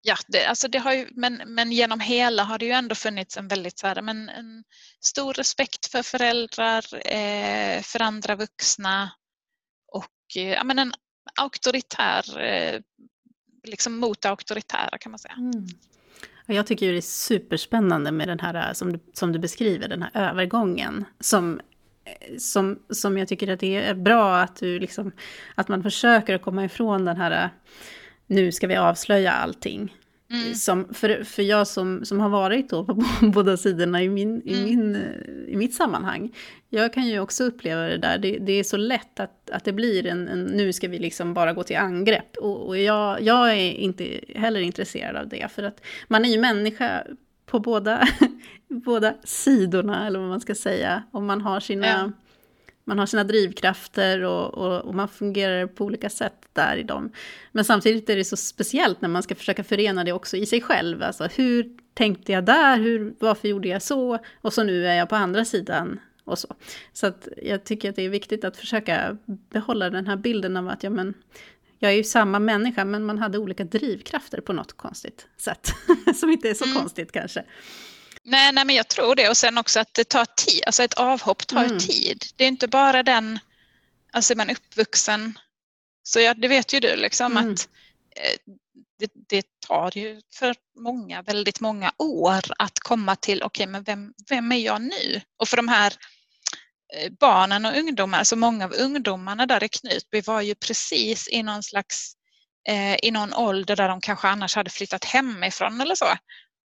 [0.01, 3.37] ja, det, alltså det har ju, men, men genom hela har det ju ändå funnits
[3.37, 4.63] en väldigt så här, men en
[5.05, 9.11] stor respekt för föräldrar, eh, för andra vuxna
[9.91, 10.93] och eh, ja, men en
[11.39, 12.81] auktoritär, eh,
[13.63, 15.33] liksom mot det auktoritära kan man säga.
[15.33, 15.67] Mm.
[16.45, 20.29] Jag tycker det är superspännande med den här, som du, som du beskriver, den här
[20.29, 21.05] övergången.
[21.19, 21.61] Som,
[22.37, 25.11] som, som jag tycker att det är bra att, du liksom,
[25.55, 27.49] att man försöker att komma ifrån den här,
[28.27, 29.95] nu ska vi avslöja allting.
[30.31, 30.55] Mm.
[30.55, 34.53] Som, för, för jag som, som har varit då på båda sidorna i, min, i,
[34.53, 34.65] mm.
[34.65, 34.95] min,
[35.47, 36.35] i mitt sammanhang,
[36.69, 39.73] jag kan ju också uppleva det där, det, det är så lätt att, att det
[39.73, 42.37] blir en, en, nu ska vi liksom bara gå till angrepp.
[42.37, 46.39] Och, och jag, jag är inte heller intresserad av det, för att man är ju
[46.39, 47.03] människa
[47.45, 48.07] på båda,
[48.67, 51.87] båda sidorna, eller vad man ska säga, och man har sina...
[51.87, 52.11] Ja
[52.91, 57.11] man har sina drivkrafter och, och, och, man fungerar på olika sätt där i dem.
[57.51, 60.61] Men samtidigt är det så speciellt när man ska försöka förena det också i sig
[60.61, 61.03] själv.
[61.03, 62.77] Alltså hur tänkte jag där?
[62.77, 64.19] Hur, varför gjorde jag så?
[64.41, 66.55] Och så nu är jag på andra sidan och så.
[66.93, 70.69] Så att jag tycker att det är viktigt att försöka behålla den här bilden av
[70.69, 71.13] att ja, men,
[71.79, 75.73] jag är ju samma människa men man hade olika drivkrafter på något konstigt sätt.
[76.15, 76.77] Som inte är så mm.
[76.77, 77.43] konstigt kanske.
[78.23, 80.93] Nej, nej, men jag tror det och sen också att det tar tid, alltså ett
[80.93, 81.79] avhopp tar mm.
[81.79, 82.25] tid.
[82.35, 83.39] Det är inte bara den,
[84.11, 85.39] alltså är man uppvuxen,
[86.03, 87.53] så ja, det vet ju du liksom mm.
[87.53, 87.69] att
[88.15, 88.53] eh,
[88.99, 93.83] det, det, tar ju för många, väldigt många år att komma till, okej okay, men
[93.83, 95.21] vem, vem är jag nu?
[95.37, 95.93] Och för de här
[96.95, 101.43] eh, barnen och ungdomar, alltså många av ungdomarna där i Knutby var ju precis i
[101.43, 102.13] någon slags
[102.69, 106.05] eh, i någon ålder där de kanske annars hade flyttat hemifrån eller så.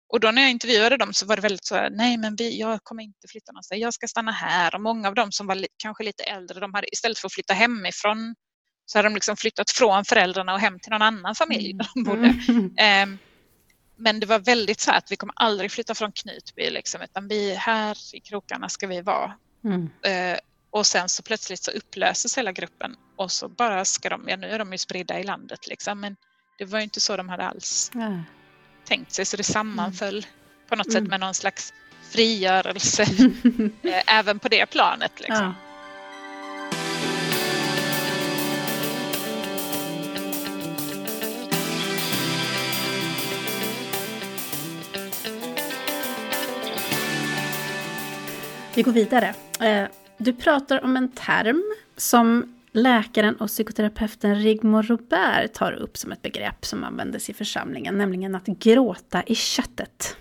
[0.09, 2.61] Och då när jag intervjuade dem så var det väldigt så här, nej men vi,
[2.61, 4.75] jag kommer inte flytta någonstans, jag ska stanna här.
[4.75, 7.33] Och många av dem som var li, kanske lite äldre, de hade istället för att
[7.33, 8.35] flytta hemifrån
[8.87, 12.05] så hade de liksom flyttat från föräldrarna och hem till någon annan familj där de
[12.05, 12.35] bodde.
[12.49, 13.13] Mm.
[13.13, 13.19] Um,
[13.97, 17.29] men det var väldigt så här att vi kommer aldrig flytta från Knutby liksom, utan
[17.29, 19.35] vi här i krokarna ska vi vara.
[19.65, 19.83] Mm.
[19.83, 20.39] Uh,
[20.71, 24.47] och sen så plötsligt så upplöses hela gruppen och så bara ska de, ja nu
[24.47, 26.17] är de ju spridda i landet liksom, men
[26.59, 27.91] det var ju inte så de hade alls.
[28.87, 30.31] Tänkt sig så det sammanföll mm.
[30.69, 31.11] på något sätt mm.
[31.11, 31.73] med någon slags
[32.11, 33.03] frigörelse
[33.83, 35.13] eh, även på det planet.
[35.21, 35.45] Liksom.
[35.45, 35.55] Ja.
[48.75, 49.35] Vi går vidare.
[49.61, 49.85] Eh,
[50.19, 56.23] du pratar om en term som läkaren och psykoterapeuten Rigmor Robert tar upp som ett
[56.23, 60.17] begrepp som användes i församlingen, nämligen att gråta i köttet.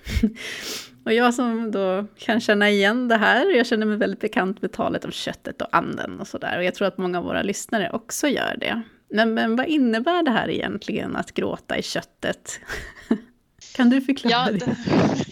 [1.05, 4.71] och jag som då kan känna igen det här, jag känner mig väldigt bekant med
[4.71, 6.57] talet om köttet och anden och sådär.
[6.57, 8.81] Och jag tror att många av våra lyssnare också gör det.
[9.09, 12.59] Men, men vad innebär det här egentligen, att gråta i köttet?
[13.75, 14.75] kan du förklara ja, det?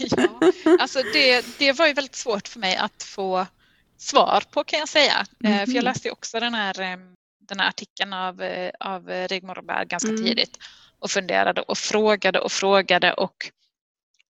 [0.17, 3.45] ja, alltså det, det var ju väldigt svårt för mig att få
[3.97, 5.25] svar på kan jag säga.
[5.43, 5.57] Mm.
[5.57, 5.83] För jag mhm.
[5.83, 6.97] läste också den här, eh,
[7.47, 10.23] den här artikeln av, eh, av Rigmor Berg ganska mm.
[10.23, 10.57] tidigt
[10.99, 13.51] och funderade och frågade och frågade och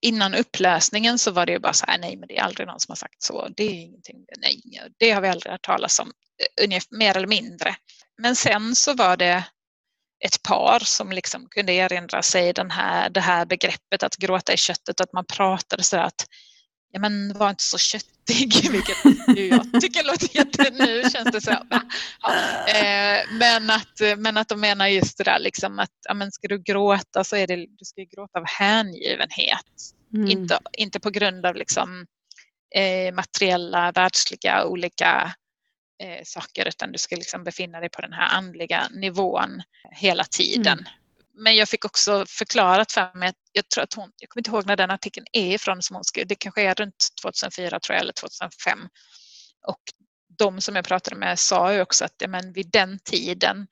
[0.01, 2.79] innan upplösningen så var det ju bara så här, nej men det är aldrig någon
[2.79, 4.61] som har sagt så, det är ingenting, nej,
[4.97, 6.11] det har vi aldrig hört talas om,
[6.91, 7.75] mer eller mindre.
[8.21, 9.43] Men sen så var det
[10.25, 14.57] ett par som liksom kunde erinra sig den här, det här begreppet att gråta i
[14.57, 16.25] köttet, att man pratade så att
[16.93, 18.97] ja men var inte så köttig, vilket
[19.35, 20.69] jag tycker låter jätte...
[20.69, 21.81] Nu känns det så här, ja.
[22.73, 26.47] eh, men, att, men att de menar just det där liksom att ja, men ska
[26.47, 29.93] du gråta så är det, du ska gråta av hängivenhet.
[30.13, 30.27] Mm.
[30.27, 32.05] Inte, inte på grund av liksom,
[32.75, 35.33] eh, materiella, världsliga olika
[36.03, 40.79] eh, saker utan du ska liksom befinna dig på den här andliga nivån hela tiden.
[40.79, 41.02] Mm.
[41.33, 44.49] Men jag fick också förklarat för mig att jag tror att hon, jag kommer inte
[44.49, 47.95] ihåg när den artikeln är ifrån som hon skrev, det kanske är runt 2004 tror
[47.95, 48.79] jag eller 2005.
[49.67, 49.81] Och
[50.37, 53.67] de som jag pratade med sa ju också att ja, men vid den tiden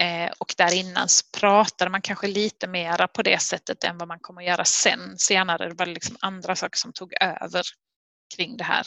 [0.00, 4.08] eh, och där innan så pratade man kanske lite mera på det sättet än vad
[4.08, 5.18] man kommer att göra sen.
[5.18, 7.62] Senare det var det liksom andra saker som tog över
[8.36, 8.86] kring det här.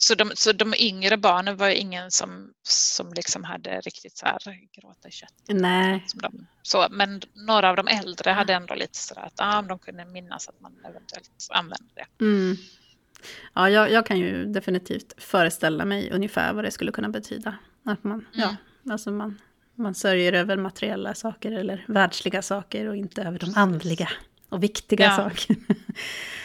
[0.00, 4.38] Så de, så de yngre barnen var ingen som, som liksom hade riktigt så här
[4.72, 5.34] gråta i kött.
[5.48, 6.06] Nej.
[6.14, 10.04] De, så, men några av de äldre hade ändå lite så att ah, de kunde
[10.04, 12.24] minnas att man eventuellt använde det.
[12.24, 12.56] Mm.
[13.54, 17.54] Ja, jag, jag, kan ju definitivt föreställa mig ungefär vad det skulle kunna betyda.
[17.84, 18.26] Att man, mm.
[18.32, 18.56] ja,
[18.92, 19.40] alltså man,
[19.74, 24.08] man sörjer över materiella saker eller världsliga saker och inte över de andliga
[24.48, 25.16] och viktiga ja.
[25.16, 25.56] saker.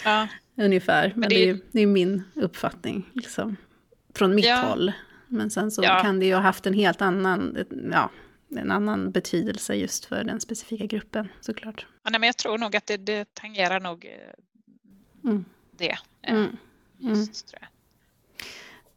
[0.06, 0.28] Ja.
[0.56, 3.10] Ungefär, men, men det, är, det är min uppfattning.
[3.14, 3.56] Liksom,
[4.16, 4.56] från mitt ja.
[4.56, 4.92] håll.
[5.28, 6.00] Men sen så ja.
[6.02, 7.58] kan det ju ha haft en helt annan,
[7.92, 8.10] ja,
[8.50, 11.86] en annan betydelse just för den specifika gruppen såklart.
[12.04, 15.46] Ja, nej, men jag tror nog att det, det tangerar nog eh, mm.
[15.78, 15.98] det.
[16.22, 16.58] Eh, mm.
[16.98, 17.70] Just, mm.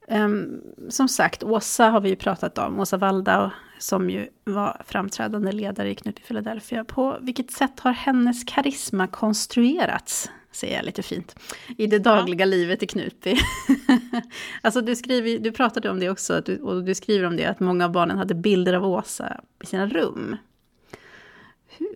[0.09, 5.53] Um, som sagt, Åsa har vi ju pratat om, Åsa Waldau, som ju var framträdande
[5.53, 6.85] ledare i Knutby Philadelphia.
[6.85, 10.31] På vilket sätt har hennes karisma konstruerats?
[10.57, 11.37] Säger jag lite fint,
[11.79, 12.51] i det dagliga ja.
[12.51, 13.37] livet i Knutby.
[14.63, 17.61] alltså du, skriver, du pratade om det också, du, och du skriver om det, att
[17.61, 20.37] många av barnen hade bilder av Åsa i sina rum.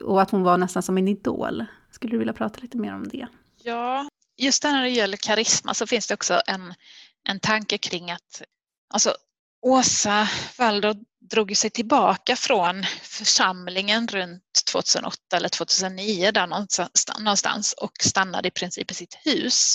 [0.05, 1.65] Och att hon var nästan som en idol.
[1.91, 3.27] Skulle du vilja prata lite mer om det?
[3.63, 6.75] Ja, just när det gäller karisma så finns det också en,
[7.25, 8.43] en tanke kring att
[8.95, 9.15] alltså,
[9.63, 10.97] Åsa Waldor
[11.31, 14.43] drog sig tillbaka från församlingen runt
[14.73, 16.47] 2008 eller 2009 där
[17.21, 19.75] någonstans och stannade i princip i sitt hus.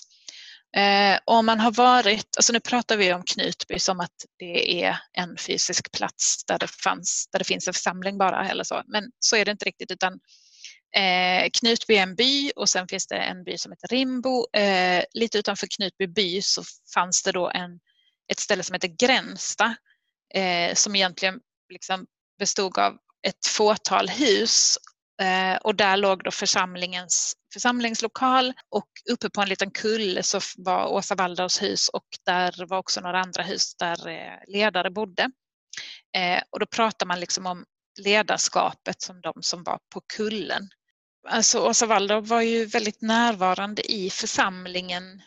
[0.78, 4.98] Eh, om man har varit, alltså nu pratar vi om Knutby som att det är
[5.14, 9.04] en fysisk plats där det, fanns, där det finns en församling bara eller så, men
[9.20, 10.14] så är det inte riktigt utan
[10.96, 14.46] eh, Knutby är en by och sen finns det en by som heter Rimbo.
[14.58, 17.80] Eh, lite utanför Knutby by så fanns det då en,
[18.32, 19.76] ett ställe som heter Gränsta
[20.34, 22.06] eh, som egentligen liksom
[22.40, 24.78] bestod av ett fåtal hus
[25.22, 30.88] eh, och där låg då församlingens församlingslokal och uppe på en liten kulle så var
[30.88, 35.32] Åsa Waldaus hus och där var också några andra hus där eh, ledare bodde.
[36.18, 37.66] Eh, och då pratar man liksom om
[38.02, 40.70] ledarskapet som de som var på kullen.
[41.28, 45.22] Alltså Åsa Waldau var ju väldigt närvarande i församlingen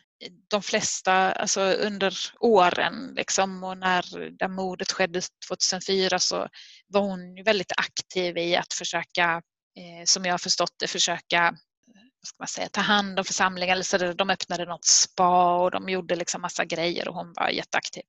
[0.50, 6.48] de flesta, alltså under åren liksom och när det mordet skedde 2004 så
[6.86, 9.42] var hon väldigt aktiv i att försöka,
[9.78, 11.54] eh, som jag har förstått det, försöka
[12.20, 13.76] vad ska man säga, ta hand om församlingen.
[13.76, 18.02] Alltså de öppnade något spa och de gjorde liksom massa grejer och hon var jätteaktiv.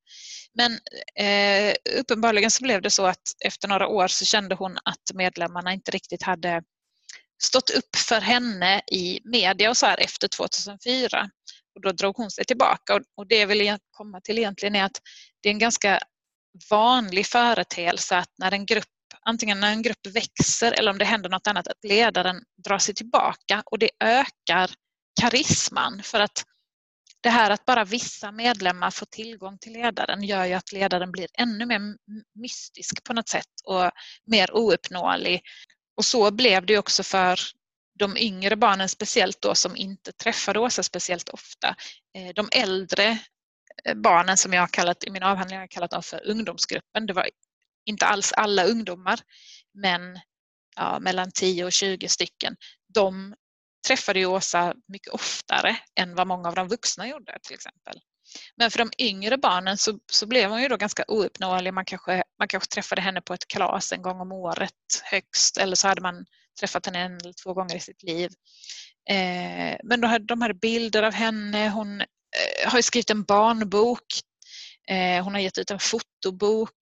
[0.54, 0.80] Men
[1.16, 5.74] eh, uppenbarligen så blev det så att efter några år så kände hon att medlemmarna
[5.74, 6.64] inte riktigt hade
[7.44, 11.30] stått upp för henne i media och så här efter 2004.
[11.80, 14.84] Och då drog hon sig tillbaka och, och det jag vill komma till egentligen är
[14.84, 15.02] att
[15.44, 16.00] det är en ganska
[16.70, 18.86] vanlig företeelse att när en grupp
[19.22, 22.96] antingen när en grupp växer eller om det händer något annat, att ledaren drar sig
[22.96, 24.72] tillbaka och det ökar
[25.22, 26.44] karisman för att
[27.22, 31.28] det här att bara vissa medlemmar får tillgång till ledaren gör ju att ledaren blir
[31.34, 31.82] ännu mer
[32.36, 33.92] mystisk på något sätt och
[34.26, 35.42] mer ouppnåelig.
[35.98, 37.40] Och så blev det också för
[38.00, 41.76] de yngre barnen speciellt då som inte träffade Åsa speciellt ofta.
[42.16, 43.20] Eh, de äldre
[43.86, 47.06] eh, barnen som jag har kallat i min avhandling har jag kallat dem för ungdomsgruppen.
[47.06, 47.30] Det var
[47.86, 49.20] inte alls alla ungdomar
[49.74, 50.20] men
[50.76, 52.56] ja, mellan 10 och 20 stycken.
[52.94, 53.36] De
[53.88, 58.02] träffade ju Åsa mycket oftare än vad många av de vuxna gjorde till exempel.
[58.56, 61.74] Men för de yngre barnen så, så blev hon ju då ganska ouppnåelig.
[61.74, 64.72] Man kanske, man kanske träffade henne på ett kalas en gång om året
[65.04, 66.26] högst eller så hade man
[66.60, 68.30] träffat henne en eller två gånger i sitt liv.
[69.10, 71.70] Eh, men då de hade bilder av henne.
[71.70, 74.06] Hon eh, har skrivit en barnbok.
[74.88, 76.76] Eh, hon har gett ut en fotobok.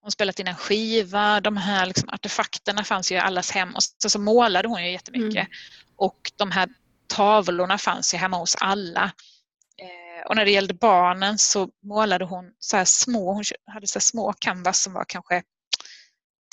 [0.00, 1.40] Hon har spelat in en skiva.
[1.40, 4.92] De här liksom, artefakterna fanns ju i allas hem och så, så målade hon ju
[4.92, 5.46] jättemycket.
[5.46, 5.52] Mm.
[5.96, 6.68] Och de här
[7.06, 9.12] tavlorna fanns ju hemma hos alla.
[10.28, 14.32] Och när det gällde barnen så målade hon så här små, hon hade så små
[14.32, 15.42] canvas som var kanske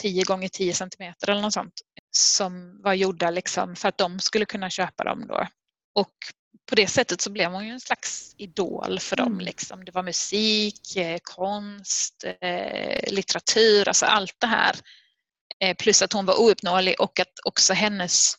[0.01, 1.81] 10 gånger 10 centimeter eller något sånt
[2.11, 5.47] som var gjorda liksom för att de skulle kunna köpa dem då.
[5.95, 6.13] Och
[6.69, 9.31] på det sättet så blev hon ju en slags idol för dem.
[9.31, 9.45] Mm.
[9.45, 9.85] Liksom.
[9.85, 14.75] Det var musik, eh, konst, eh, litteratur, alltså allt det här.
[15.59, 18.35] Eh, plus att hon var ouppnåelig och att också hennes,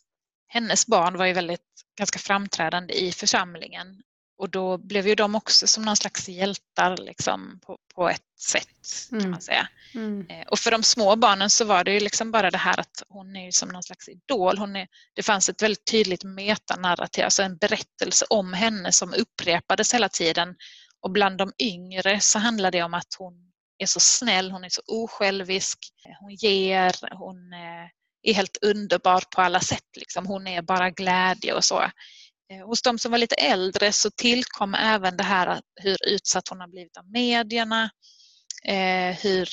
[0.49, 1.61] hennes barn var ju väldigt
[1.99, 4.03] ganska framträdande i församlingen.
[4.39, 8.69] Och då blev ju de också som någon slags hjältar liksom, på, på ett sätt
[9.11, 9.31] kan mm.
[9.31, 9.69] man säga.
[9.95, 10.27] Mm.
[10.31, 13.03] Eh, och för de små barnen så var det ju liksom bara det här att
[13.09, 14.59] hon är som någon slags idol.
[14.59, 19.95] Hon är, det fanns ett väldigt tydligt metanarrativ, alltså en berättelse om henne som upprepades
[19.95, 20.55] hela tiden.
[21.01, 24.69] Och bland de yngre så handlar det om att hon är så snäll, hon är
[24.69, 25.79] så osjälvisk,
[26.21, 27.91] hon ger, hon eh,
[28.23, 29.97] är helt underbar på alla sätt.
[29.97, 30.27] Liksom.
[30.27, 31.91] Hon är bara glädje och så.
[32.51, 36.49] Eh, hos de som var lite äldre så tillkom även det här eh, hur utsatt
[36.49, 37.91] hon har blivit av medierna.
[38.65, 39.49] Eh, hur,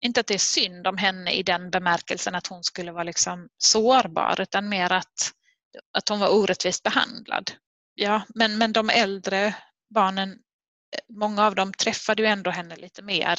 [0.00, 3.48] inte att det är synd om henne i den bemärkelsen att hon skulle vara liksom
[3.58, 5.32] sårbar utan mer att,
[5.98, 7.50] att hon var orättvist behandlad.
[7.94, 9.54] Ja, men, men de äldre
[9.94, 10.38] barnen,
[11.08, 13.38] många av dem träffade ju ändå henne lite mer.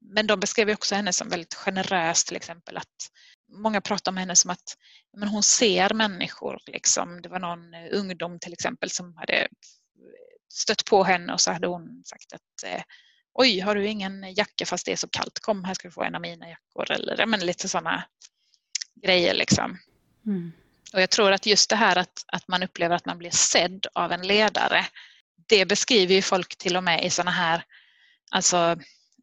[0.00, 2.76] Men de beskrev också henne som väldigt generös till exempel.
[2.76, 3.10] att
[3.52, 4.76] Många pratar om henne som att
[5.16, 6.58] men hon ser människor.
[6.66, 7.22] Liksom.
[7.22, 9.48] Det var någon eh, ungdom till exempel som hade
[10.52, 12.82] stött på henne och så hade hon sagt att eh,
[13.34, 16.02] oj, har du ingen jacka fast det är så kallt, kom här ska du få
[16.02, 18.04] en av mina jackor eller men, lite sådana
[19.02, 19.78] grejer liksom.
[20.26, 20.52] Mm.
[20.92, 23.86] Och jag tror att just det här att, att man upplever att man blir sedd
[23.94, 24.86] av en ledare,
[25.48, 27.64] det beskriver ju folk till och med i sådana här,
[28.30, 28.76] alltså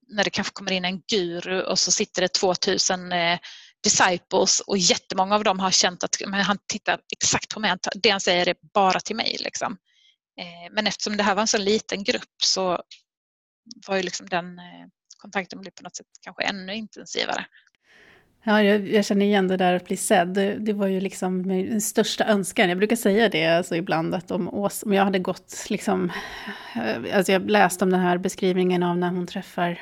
[0.08, 3.40] när det kanske kommer in en guru och så sitter det 2000 eh,
[3.84, 8.10] disciples och jättemånga av dem har känt att men han tittar exakt på mig, det
[8.10, 9.38] han säger är bara till mig.
[9.40, 9.78] Liksom.
[10.40, 12.84] Eh, men eftersom det här var en så liten grupp så
[13.88, 17.46] var ju liksom den eh, kontakten blev på något sätt kanske ännu intensivare.
[18.44, 20.28] Ja, jag, jag, känner igen det där att bli sedd.
[20.28, 22.70] Det, det, var ju liksom min största önskan.
[22.70, 26.12] Jag brukar säga det alltså ibland, att om, om jag hade gått liksom...
[26.76, 29.82] Eh, alltså jag läste om den här beskrivningen av när hon träffar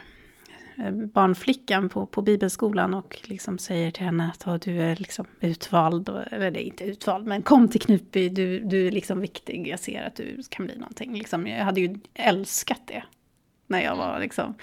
[0.80, 6.10] Eh, barnflickan på, på bibelskolan och liksom säger till henne att du är liksom utvald,
[6.10, 9.80] eller det är inte utvald, men kom till Knutby, du, du är liksom viktig, jag
[9.80, 11.18] ser att du kan bli någonting.
[11.18, 13.04] Liksom, jag hade ju älskat det
[13.68, 14.56] när jag var liksom.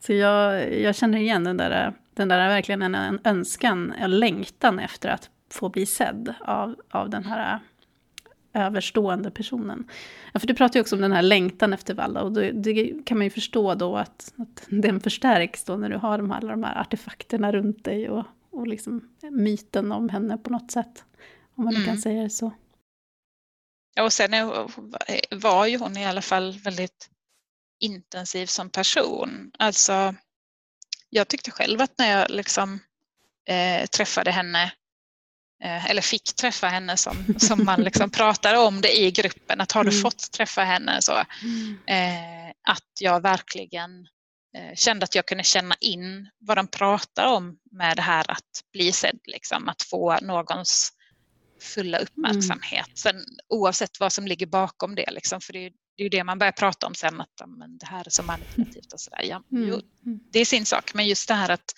[0.00, 4.78] Så jag, jag känner igen den där, den där verkligen en, en önskan, en längtan
[4.78, 7.58] efter att få bli sedd av, av den här
[8.52, 9.90] överstående personen.
[10.32, 13.04] Ja, för du pratar ju också om den här längtan efter Valla och det, det
[13.06, 16.38] kan man ju förstå då att, att den förstärks då när du har de här,
[16.38, 21.04] alla de här artefakterna runt dig och, och liksom myten om henne på något sätt.
[21.54, 21.86] Om man mm.
[21.86, 22.52] kan säga det så.
[23.94, 24.30] Ja, och sen
[25.30, 27.10] var ju hon i alla fall väldigt
[27.80, 29.50] intensiv som person.
[29.58, 30.14] Alltså,
[31.10, 32.80] jag tyckte själv att när jag liksom,
[33.44, 34.72] eh, träffade henne
[35.60, 39.84] eller fick träffa henne som, som man liksom pratar om det i gruppen, att har
[39.84, 40.02] du mm.
[40.02, 41.78] fått träffa henne så mm.
[41.86, 43.90] eh, att jag verkligen
[44.56, 48.64] eh, kände att jag kunde känna in vad de pratar om med det här att
[48.72, 50.92] bli sedd, liksom, att få någons
[51.60, 52.86] fulla uppmärksamhet.
[52.86, 52.96] Mm.
[52.96, 56.38] Sen, oavsett vad som ligger bakom det, liksom, för det är, det är det man
[56.38, 59.22] börjar prata om sen, att men det här är så manipulativt och sådär.
[59.22, 59.68] Ja, mm.
[59.68, 59.80] jo,
[60.32, 61.74] det är sin sak, men just det här att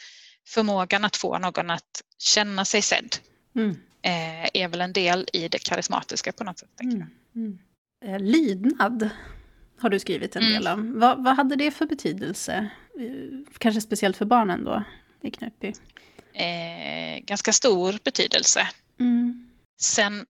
[0.49, 3.17] förmågan att få någon att känna sig sedd
[3.57, 3.77] mm.
[4.03, 6.81] Eh, är väl en del i det karismatiska på något sätt.
[6.83, 7.05] Mm.
[7.35, 7.59] Mm.
[8.05, 9.11] Eh, lydnad
[9.79, 11.01] har du skrivit en del om.
[11.01, 12.71] Vad, vad, hade det för betydelse?
[13.01, 14.85] Eh, kanske speciellt för barnen då
[15.23, 15.73] i Knutby?
[16.33, 18.69] Eh, ganska stor betydelse.
[19.01, 19.51] Mm.
[19.81, 20.27] Sen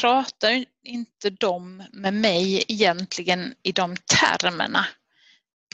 [0.00, 4.86] pratar inte de med mig egentligen i de termerna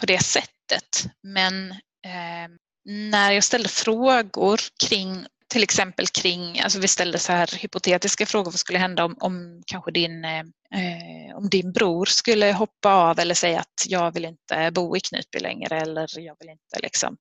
[0.00, 1.06] på det sättet.
[1.22, 2.48] Men eh,
[2.84, 8.50] när jag ställde frågor kring till exempel kring, alltså vi ställde så här hypotetiska frågor,
[8.50, 13.34] vad skulle hända om, om kanske din, eh, om din bror skulle hoppa av eller
[13.34, 17.16] säga att jag vill inte bo i Knutby längre eller jag vill inte liksom.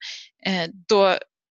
[0.45, 1.17] Eh, då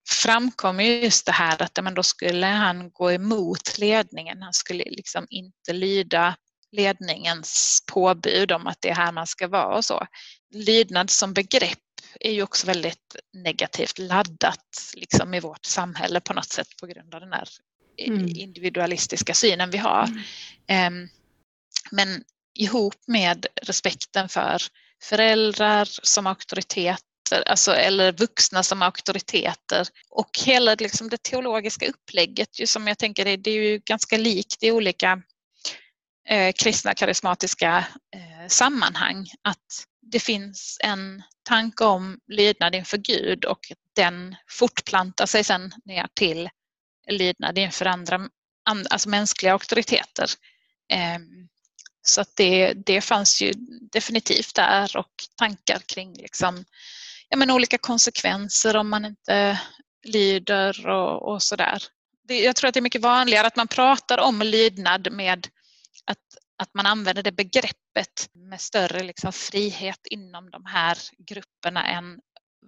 [0.09, 5.25] framkom just det här att men då skulle han gå emot ledningen, han skulle liksom
[5.29, 6.35] inte lyda
[6.71, 10.07] ledningens påbud om att det är här man ska vara och så.
[10.53, 11.79] Lydnad som begrepp
[12.19, 17.15] är ju också väldigt negativt laddat liksom, i vårt samhälle på något sätt på grund
[17.15, 17.47] av den här
[17.97, 18.27] mm.
[18.27, 20.07] individualistiska synen vi har.
[20.67, 21.09] Mm.
[21.91, 24.61] Men ihop med respekten för
[25.03, 29.87] föräldrar som auktoritet auktoriteter, alltså, eller vuxna som auktoriteter.
[30.09, 34.17] Och hela liksom, det teologiska upplägget ju, som jag tänker är, det är ju ganska
[34.17, 35.21] likt i olika
[36.29, 37.85] eh, kristna karismatiska
[38.15, 39.27] eh, sammanhang.
[39.43, 43.59] Att det finns en tanke om lydnad inför Gud och
[43.95, 46.49] den fortplantar sig sen ner till
[47.09, 48.29] lydnad inför andra,
[48.89, 50.29] alltså mänskliga auktoriteter.
[50.93, 51.47] Ehm,
[52.01, 53.53] så att det, det fanns ju
[53.91, 56.65] definitivt där och tankar kring liksom,
[57.29, 59.59] ja, men olika konsekvenser om man inte
[60.03, 61.83] lyder och, och sådär.
[62.27, 65.47] Jag tror att det är mycket vanligare att man pratar om lydnad med
[66.05, 66.17] att,
[66.61, 72.19] att man använder det begreppet med större liksom frihet inom de här grupperna än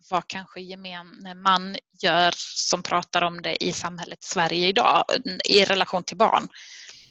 [0.10, 5.04] vad kanske gemene man gör som pratar om det i samhället Sverige idag
[5.50, 6.48] i relation till barn.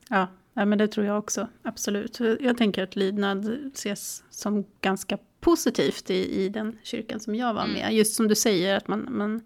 [0.09, 1.49] Ja, men det tror jag också.
[1.65, 2.21] Absolut.
[2.41, 7.65] Jag tänker att lydnad ses som ganska positivt i, i den kyrkan som jag var
[7.65, 7.75] mm.
[7.75, 7.95] med.
[7.95, 9.41] Just som du säger, att man, man,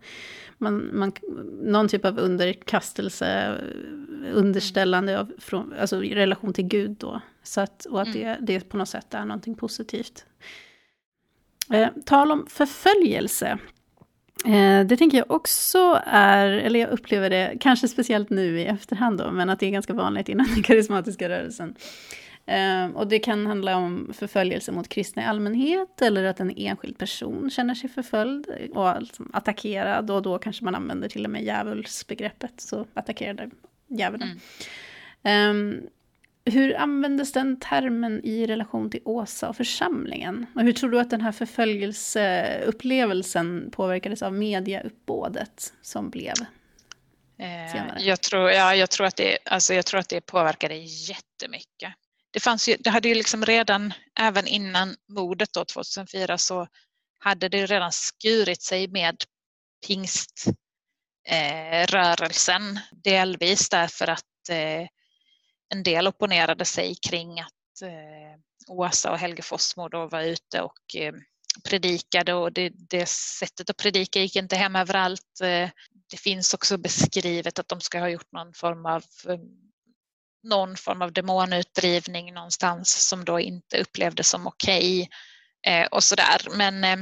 [0.59, 1.13] man, man,
[1.63, 3.55] någon typ av underkastelse,
[4.33, 7.21] underställande av, från, alltså i relation till Gud då.
[7.43, 8.21] Så att, och att mm.
[8.23, 10.25] det, det på något sätt är någonting positivt.
[11.73, 13.59] Eh, tal om förföljelse.
[14.45, 19.19] Eh, det tänker jag också är, eller jag upplever det, kanske speciellt nu i efterhand
[19.19, 21.75] då, men att det är ganska vanligt inom den karismatiska rörelsen.
[22.47, 26.99] Eh, och det kan handla om förföljelse mot kristna i allmänhet, eller att en enskild
[26.99, 31.45] person känner sig förföljd och alltså attackerad, och då kanske man använder till och med
[31.45, 33.51] djävulsbegreppet, så attackerade
[33.89, 34.41] djävulen.
[35.23, 35.51] Mm.
[35.51, 35.81] Um,
[36.45, 40.47] hur användes den termen i relation till Åsa och församlingen?
[40.55, 46.35] Och hur tror du att den här förföljelseupplevelsen påverkades av mediauppbådet som blev
[47.39, 47.99] eh, senare?
[48.01, 51.95] Jag tror, ja, jag, tror att det, alltså jag tror att det påverkade jättemycket.
[52.37, 56.69] Det, fanns ju, det hade ju liksom redan, även innan mordet då 2004, så
[57.19, 59.17] hade det redan skurit sig med
[59.87, 62.77] pingströrelsen.
[62.77, 64.87] Eh, delvis därför att eh,
[65.75, 68.35] en del opponerade sig kring att eh,
[68.69, 71.15] Åsa och Helge Fossmo då var ute och eh,
[71.69, 75.41] predikade och det, det sättet att predika gick inte hem överallt.
[75.43, 75.71] Eh,
[76.11, 79.39] det finns också beskrivet att de ska ha gjort någon form av eh,
[80.49, 85.09] någon form av demonutdrivning någonstans som då inte upplevdes som okej
[85.67, 86.41] okay, och sådär.
[86.57, 86.99] Men eh,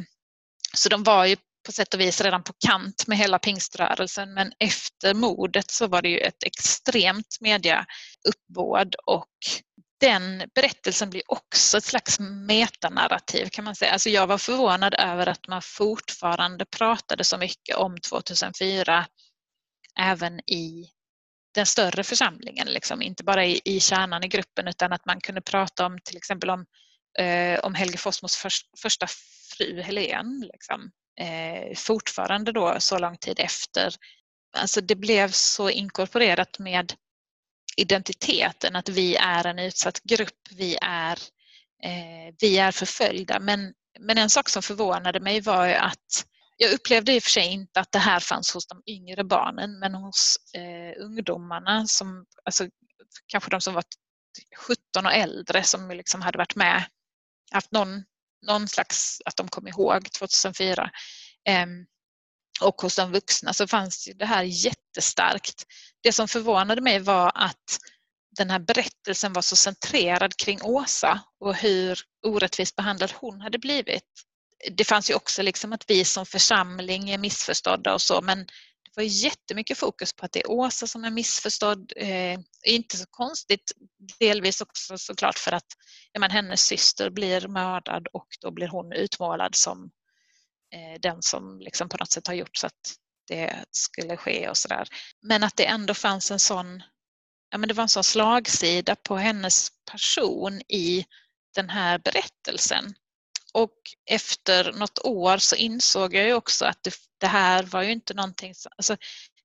[0.77, 1.37] så de var ju
[1.67, 6.03] på sätt och vis redan på kant med hela pingströrelsen men efter mordet så var
[6.03, 9.29] det ju ett extremt mediauppbåd och
[10.01, 13.93] den berättelsen blir också ett slags metanarrativ kan man säga.
[13.93, 19.07] Alltså jag var förvånad över att man fortfarande pratade så mycket om 2004
[20.01, 20.89] även i
[21.55, 23.03] den större församlingen, liksom.
[23.03, 26.51] inte bara i, i kärnan i gruppen utan att man kunde prata om till exempel
[26.51, 26.67] om,
[27.19, 28.53] eh, om Helge Fossmos för,
[28.83, 29.07] första
[29.57, 30.49] fru Helen.
[30.53, 30.91] Liksom
[31.21, 33.95] eh, fortfarande då så lång tid efter.
[34.57, 36.93] Alltså det blev så inkorporerat med
[37.77, 41.19] identiteten att vi är en utsatt grupp, vi är,
[41.83, 43.41] eh, vi är förföljda.
[43.41, 46.27] Men, men en sak som förvånade mig var att
[46.57, 49.79] jag upplevde i och för sig inte att det här fanns hos de yngre barnen
[49.79, 52.69] men hos eh, ungdomarna, som, alltså,
[53.27, 53.85] kanske de som var
[54.57, 56.85] 17 och äldre som liksom hade varit med,
[57.53, 58.05] haft någon
[58.47, 60.91] någon slags, att de kom ihåg 2004.
[61.49, 61.67] Eh,
[62.61, 65.65] och hos de vuxna så fanns det här jättestarkt.
[66.03, 67.79] Det som förvånade mig var att
[68.37, 74.11] den här berättelsen var så centrerad kring Åsa och hur orättvist behandlad hon hade blivit.
[74.71, 78.47] Det fanns ju också liksom att vi som församling är missförstådda och så men
[78.95, 81.93] det var jättemycket fokus på att det är Åsa som är missförstådd.
[81.97, 83.73] Eh, inte så konstigt,
[84.19, 85.67] delvis också såklart för att
[86.13, 89.91] ja, men, hennes syster blir mördad och då blir hon utmålad som
[90.75, 92.95] eh, den som liksom på något sätt har gjort så att
[93.29, 94.89] det skulle ske och sådär.
[95.23, 96.83] Men att det ändå fanns en sån,
[97.51, 101.07] ja men det var en sån slagsida på hennes person i
[101.55, 102.95] den här berättelsen.
[103.55, 103.79] Och
[104.11, 108.15] efter något år så insåg jag ju också att det, det här var ju inte
[108.15, 108.97] någonting, som, alltså,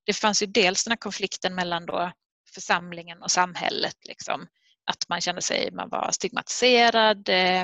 [0.06, 2.12] det fanns ju dels den här konflikten mellan då
[2.54, 3.96] församlingen och samhället.
[4.08, 4.46] Liksom.
[4.90, 7.28] Att man kände sig, man var stigmatiserad.
[7.28, 7.60] Eh,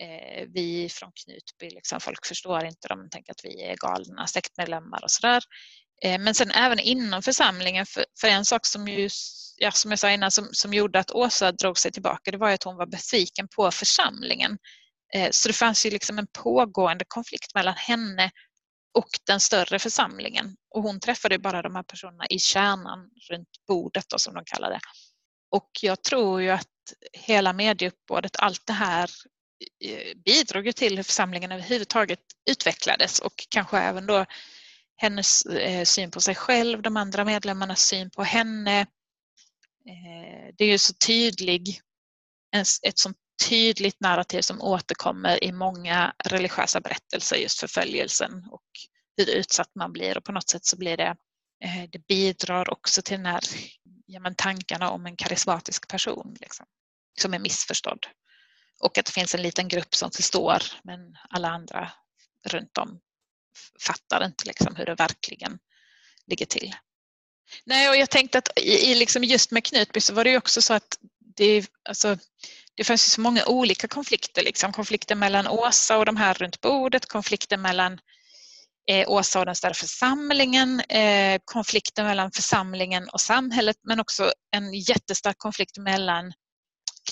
[0.00, 5.04] eh, vi från Knutby, liksom, folk förstår inte, de tänker att vi är galna sektmedlemmar
[5.04, 5.42] och sådär.
[6.02, 9.08] Eh, men sen även inom församlingen, för, för en sak som, ju,
[9.56, 12.50] ja, som jag sa innan som, som gjorde att Åsa drog sig tillbaka, det var
[12.50, 14.58] att hon var besviken på församlingen.
[15.14, 18.30] Eh, så det fanns ju liksom en pågående konflikt mellan henne
[18.94, 20.56] och den större församlingen.
[20.74, 24.70] Och hon träffade bara de här personerna i kärnan runt bordet då, som de kallar
[24.70, 24.80] det.
[25.50, 26.66] Och jag tror ju att
[27.12, 29.10] hela medieuppbådet, allt det här
[30.24, 34.26] bidrog till hur församlingen överhuvudtaget utvecklades och kanske även då
[34.96, 38.80] hennes eh, syn på sig själv, de andra medlemmarnas syn på henne.
[38.80, 41.80] Eh, det är ju så tydlig,
[42.82, 43.16] ett sånt
[43.48, 48.62] tydligt narrativ som återkommer i många religiösa berättelser, just förföljelsen och
[49.16, 51.16] hur utsatt man blir och på något sätt så blir det,
[51.64, 53.40] eh, det bidrar också till den här
[54.06, 56.66] ja, men tankarna om en karismatisk person liksom,
[57.20, 58.06] som är missförstådd.
[58.80, 61.92] Och att det finns en liten grupp som förstår men alla andra
[62.44, 63.00] runt om
[63.86, 65.58] fattar inte liksom hur det verkligen
[66.26, 66.74] ligger till.
[67.64, 70.62] Nej, och jag tänkte att i, liksom just med Knutby så var det ju också
[70.62, 72.18] så att det, alltså,
[72.76, 74.42] det fanns ju så många olika konflikter.
[74.42, 74.72] Liksom.
[74.72, 77.98] Konflikter mellan Åsa och de här runt bordet, konflikter mellan
[78.90, 84.74] eh, Åsa och den större församlingen, eh, konflikter mellan församlingen och samhället men också en
[84.74, 86.32] jättestark konflikt mellan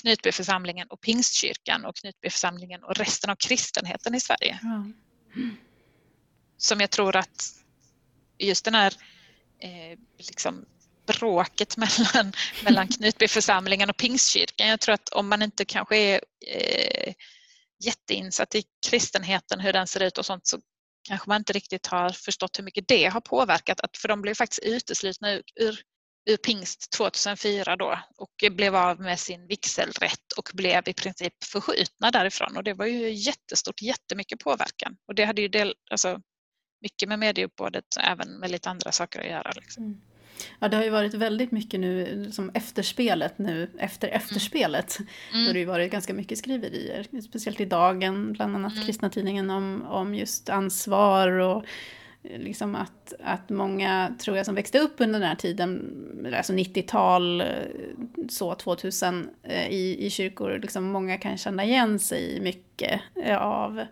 [0.01, 4.59] Knutbyförsamlingen och Pingstkyrkan och Knutbyförsamlingen och resten av kristenheten i Sverige.
[4.63, 4.93] Mm.
[6.57, 7.51] Som jag tror att
[8.37, 8.93] just den här
[9.59, 10.65] eh, liksom
[11.05, 12.33] bråket mellan,
[12.63, 14.67] mellan Knutbyförsamlingen och Pingstkyrkan.
[14.67, 17.13] Jag tror att om man inte kanske är eh,
[17.83, 20.59] jätteinsatt i kristenheten, hur den ser ut och sånt, så
[21.07, 23.81] kanske man inte riktigt har förstått hur mycket det har påverkat.
[23.81, 25.81] Att, för de blev faktiskt uteslutna ur, ur,
[26.29, 32.11] ur pingst 2004 då och blev av med sin vigselrätt och blev i princip förskjutna
[32.11, 32.57] därifrån.
[32.57, 34.97] Och det var ju jättestort, jättemycket påverkan.
[35.07, 36.21] Och det hade ju del, alltså,
[36.81, 39.51] mycket med medieuppbådet, även med lite andra saker att göra.
[39.51, 39.83] Liksom.
[39.83, 40.01] Mm.
[40.59, 44.17] Ja, det har ju varit väldigt mycket nu som efterspelet nu, efter mm.
[44.17, 44.97] efterspelet.
[45.33, 45.43] Mm.
[45.43, 48.85] Då har det ju varit ganska mycket skriverier, speciellt i Dagen, bland annat mm.
[48.85, 51.65] Kristna Tidningen, om, om just ansvar och
[52.23, 56.53] eh, liksom att, att många, tror jag, som växte upp under den här tiden, alltså
[56.53, 57.47] 90-tal, eh,
[58.29, 63.01] så 2000, eh, i, i kyrkor, liksom många kan känna igen sig mycket
[63.39, 63.85] av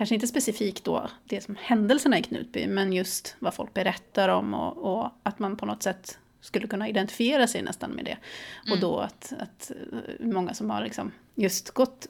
[0.00, 4.54] kanske inte specifikt då det som händelserna i Knutby, men just vad folk berättar om
[4.54, 8.16] och, och att man på något sätt skulle kunna identifiera sig nästan med det.
[8.66, 8.72] Mm.
[8.72, 12.06] Och då att, att eh, många som har liksom just gått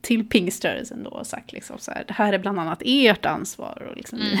[0.00, 3.86] till pingströrelsen då och sagt liksom så här, det här är bland annat ert ansvar.
[3.90, 4.38] Och liksom, mm.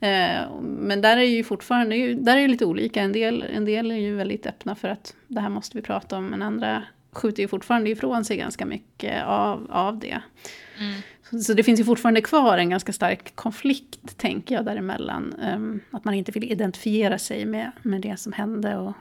[0.00, 3.90] Eh, men där är ju fortfarande, där är ju lite olika, en del, en del
[3.90, 7.42] är ju väldigt öppna för att det här måste vi prata om, men andra skjuter
[7.42, 10.20] ju fortfarande ifrån sig ganska mycket av, av det.
[10.80, 11.42] Mm.
[11.44, 15.34] Så det finns ju fortfarande kvar en ganska stark konflikt, tänker jag, däremellan.
[15.40, 18.94] Um, att man inte vill identifiera sig med, med det som hände och,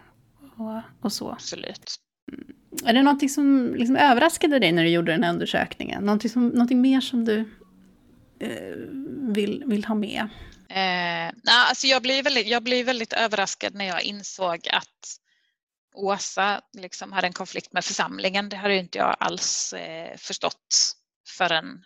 [0.57, 1.31] och, och så.
[1.31, 1.95] Absolut.
[2.31, 2.45] Mm.
[2.85, 6.03] Är det någonting som liksom överraskade dig när du gjorde den här undersökningen?
[6.03, 7.39] Någonting, som, någonting mer som du
[8.39, 8.75] eh,
[9.33, 10.27] vill, vill ha med?
[10.69, 15.17] Eh, nah, alltså jag, blir väldigt, jag blir väldigt överraskad när jag insåg att
[15.95, 18.49] Åsa liksom hade en konflikt med församlingen.
[18.49, 20.96] Det hade inte jag alls eh, förstått
[21.27, 21.85] förrän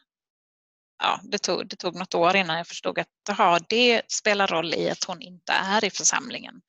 [1.00, 4.74] ja, det, tog, det tog något år innan jag förstod att aha, det spelar roll
[4.74, 6.62] i att hon inte är i församlingen.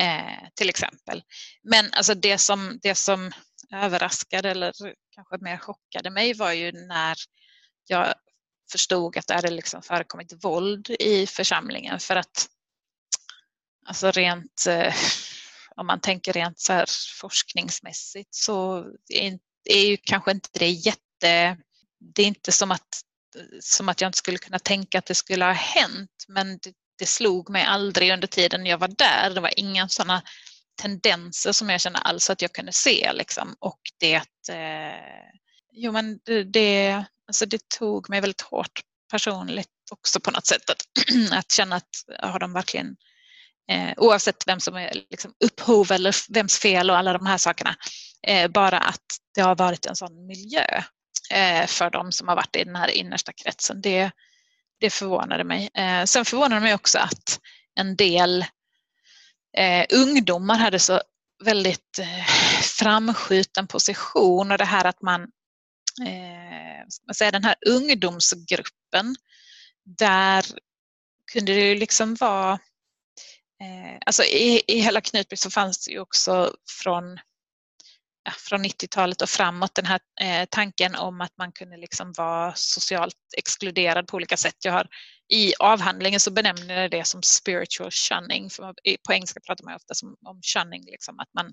[0.00, 1.22] Eh, till exempel.
[1.62, 3.32] Men alltså det som, det som
[3.72, 4.72] överraskade eller
[5.14, 7.16] kanske mer chockade mig var ju när
[7.86, 8.14] jag
[8.72, 12.48] förstod att det hade liksom förekommit våld i församlingen för att
[13.86, 14.94] alltså rent eh,
[15.76, 16.86] om man tänker rent så här
[17.20, 21.58] forskningsmässigt så är, är ju kanske inte det jätte
[22.14, 22.88] det är inte som att,
[23.60, 27.06] som att jag inte skulle kunna tänka att det skulle ha hänt men det, det
[27.06, 29.30] slog mig aldrig under tiden jag var där.
[29.30, 30.22] Det var inga sådana
[30.82, 33.12] tendenser som jag kände alls att jag kunde se.
[33.12, 33.56] Liksom.
[33.58, 34.14] Och det,
[34.50, 35.30] eh,
[35.72, 36.18] jo, men
[36.52, 38.80] det, alltså det tog mig väldigt hårt
[39.10, 40.82] personligt också på något sätt att,
[41.32, 42.96] att känna att har de verkligen
[43.70, 47.76] eh, oavsett vem som är liksom upphov eller vems fel och alla de här sakerna,
[48.26, 49.04] eh, bara att
[49.34, 50.82] det har varit en sån miljö
[51.30, 53.80] Eh, för de som har varit i den här innersta kretsen.
[53.80, 54.10] Det,
[54.80, 55.70] det förvånade mig.
[55.74, 57.40] Eh, sen förvånade det mig också att
[57.74, 58.44] en del
[59.56, 61.00] eh, ungdomar hade så
[61.44, 61.98] väldigt
[62.78, 65.20] framskjuten position och det här att man,
[67.06, 69.16] man säga, den här ungdomsgruppen,
[69.84, 70.46] där
[71.32, 72.58] kunde det ju liksom vara
[74.06, 77.18] Alltså i, i hela Knutby så fanns det ju också från
[78.32, 83.16] från 90-talet och framåt den här eh, tanken om att man kunde liksom vara socialt
[83.36, 84.56] exkluderad på olika sätt.
[84.64, 84.86] Jag har,
[85.28, 88.50] I avhandlingen så benämner jag det som spiritual shunning.
[88.50, 88.74] För
[89.06, 91.52] på engelska pratar man ofta som, om shunning, liksom, att man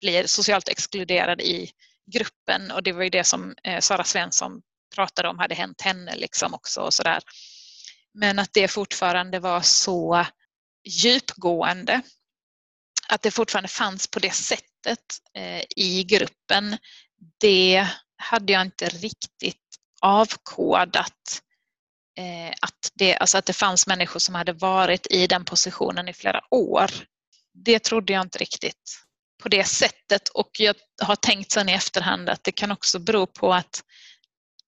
[0.00, 1.70] blir socialt exkluderad i
[2.12, 4.62] gruppen och det var ju det som eh, Sara Svensson
[4.94, 7.22] pratade om hade hänt henne liksom också och sådär.
[8.14, 10.26] Men att det fortfarande var så
[10.88, 12.02] djupgående
[13.08, 16.76] att det fortfarande fanns på det sättet eh, i gruppen,
[17.40, 19.60] det hade jag inte riktigt
[20.00, 21.42] avkodat
[22.18, 26.12] eh, att, det, alltså att det fanns människor som hade varit i den positionen i
[26.12, 26.90] flera år.
[27.64, 29.04] Det trodde jag inte riktigt
[29.42, 33.26] på det sättet och jag har tänkt sen i efterhand att det kan också bero
[33.26, 33.82] på att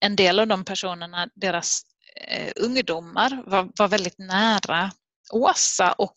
[0.00, 1.82] en del av de personerna, deras
[2.28, 4.92] eh, ungdomar var, var väldigt nära
[5.32, 6.16] Åsa och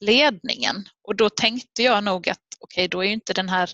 [0.00, 3.70] ledningen och då tänkte jag nog att okej, okay, då är ju inte den här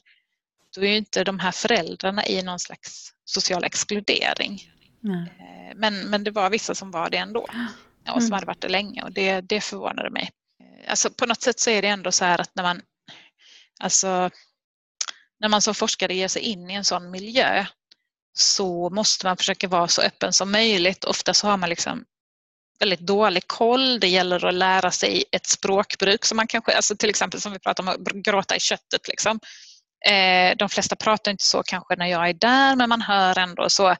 [0.75, 4.63] då är inte de här föräldrarna i någon slags social exkludering.
[5.25, 8.33] Eh, men, men det var vissa som var det ändå och som mm.
[8.33, 10.31] hade varit det länge och det, det förvånade mig.
[10.63, 12.83] Eh, alltså på något sätt så är det ändå så här att när man
[13.81, 14.31] alltså
[15.41, 17.67] när man som forskare ger sig in i en sån miljö
[18.33, 21.05] så måste man försöka vara så öppen som möjligt.
[21.05, 22.05] Ofta så har man liksom
[22.81, 24.01] väldigt dålig koll.
[24.01, 27.59] Det gäller att lära sig ett språkbruk som man kanske, alltså till exempel som vi
[27.59, 29.09] pratade om att gråta i köttet.
[29.09, 29.41] Liksom.
[30.07, 33.71] Eh, de flesta pratar inte så kanske när jag är där men man hör ändå
[33.71, 33.97] så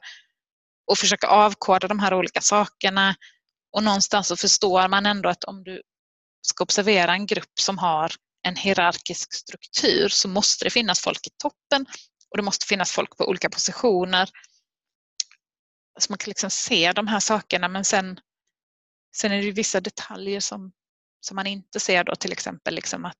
[0.91, 3.15] och försöka avkoda de här olika sakerna
[3.71, 5.81] och någonstans så förstår man ändå att om du
[6.47, 8.11] ska observera en grupp som har
[8.47, 11.85] en hierarkisk struktur så måste det finnas folk i toppen
[12.29, 14.29] och det måste finnas folk på olika positioner.
[15.99, 18.19] Så man kan liksom se de här sakerna men sen,
[19.15, 20.71] sen är det vissa detaljer som,
[21.21, 23.15] som man inte ser då till exempel liksom att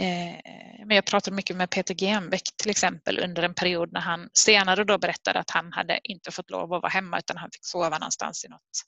[0.00, 4.28] eh, men jag pratade mycket med Peter Genbeck till exempel under en period när han
[4.32, 7.64] senare då berättade att han hade inte fått lov att vara hemma utan han fick
[7.66, 8.84] sova någonstans i något,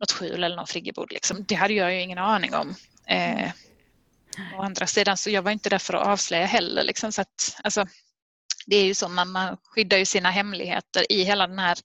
[0.00, 1.12] något skjul eller någon friggebod.
[1.12, 1.44] Liksom.
[1.48, 2.74] Det hade jag ju ingen aning om.
[3.06, 3.52] Eh,
[4.56, 6.82] Å andra sidan så jag var inte där för att avslöja heller.
[6.82, 7.86] Liksom, så att, alltså,
[8.66, 11.78] det är ju så, man, man skyddar ju sina hemligheter i hela den här,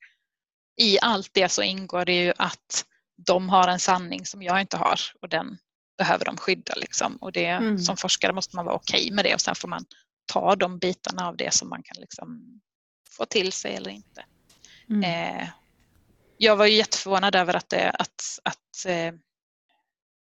[0.77, 2.85] i allt det så ingår det ju att
[3.27, 5.57] de har en sanning som jag inte har och den
[5.97, 6.73] behöver de skydda.
[6.75, 7.15] Liksom.
[7.15, 7.77] Och det, mm.
[7.77, 9.85] Som forskare måste man vara okej okay med det och sen får man
[10.25, 12.61] ta de bitarna av det som man kan liksom
[13.09, 14.25] få till sig eller inte.
[14.89, 15.03] Mm.
[15.03, 15.49] Eh,
[16.37, 19.13] jag var ju jätteförvånad över att, det, att, att, eh,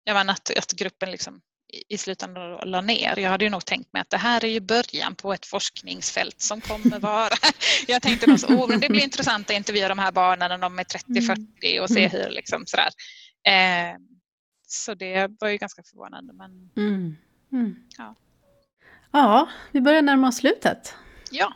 [0.05, 1.41] jag menar, att, att gruppen liksom
[1.89, 3.19] i slutändan la ner.
[3.19, 6.41] Jag hade ju nog tänkt mig att det här är ju början på ett forskningsfält
[6.41, 7.35] som kommer vara...
[7.87, 10.85] jag tänkte så, oh, det blir intressant att intervjua de här barnen när de är
[10.85, 12.11] 30-40 och se mm.
[12.11, 12.91] hur liksom sådär.
[13.47, 13.97] Eh,
[14.67, 16.33] så det var ju ganska förvånande.
[16.33, 17.17] Men, mm.
[17.53, 17.77] Mm.
[17.99, 18.15] Ja.
[19.13, 20.95] ja, vi börjar närma oss slutet.
[21.31, 21.53] Ja.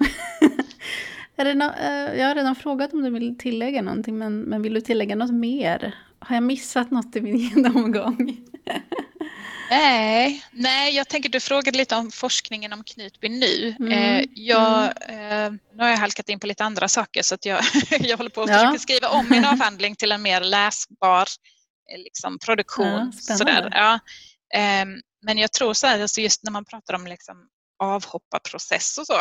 [1.37, 4.81] no eh, jag har redan frågat om du vill tillägga någonting, men, men vill du
[4.81, 5.95] tillägga något mer?
[6.19, 8.47] Har jag missat något i min genomgång?
[9.71, 13.77] Nej, nej, jag tänker du frågade lite om forskningen om Knutby nu.
[13.81, 13.93] Mm.
[13.93, 15.55] Eh, jag, mm.
[15.55, 17.61] eh, nu har jag halkat in på lite andra saker så att jag,
[18.01, 18.59] jag håller på att ja.
[18.59, 21.27] försöka skriva om min avhandling till en mer läsbar
[21.93, 23.13] eh, liksom, produktion.
[23.29, 23.69] Ja, sådär.
[23.73, 23.95] Ja.
[24.59, 24.87] Eh,
[25.23, 27.49] men jag tror så här, alltså just när man pratar om liksom,
[27.79, 29.15] avhopparprocess och så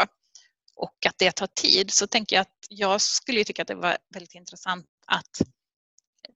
[0.75, 3.97] och att det tar tid så tänker jag att jag skulle tycka att det var
[4.13, 5.41] väldigt intressant att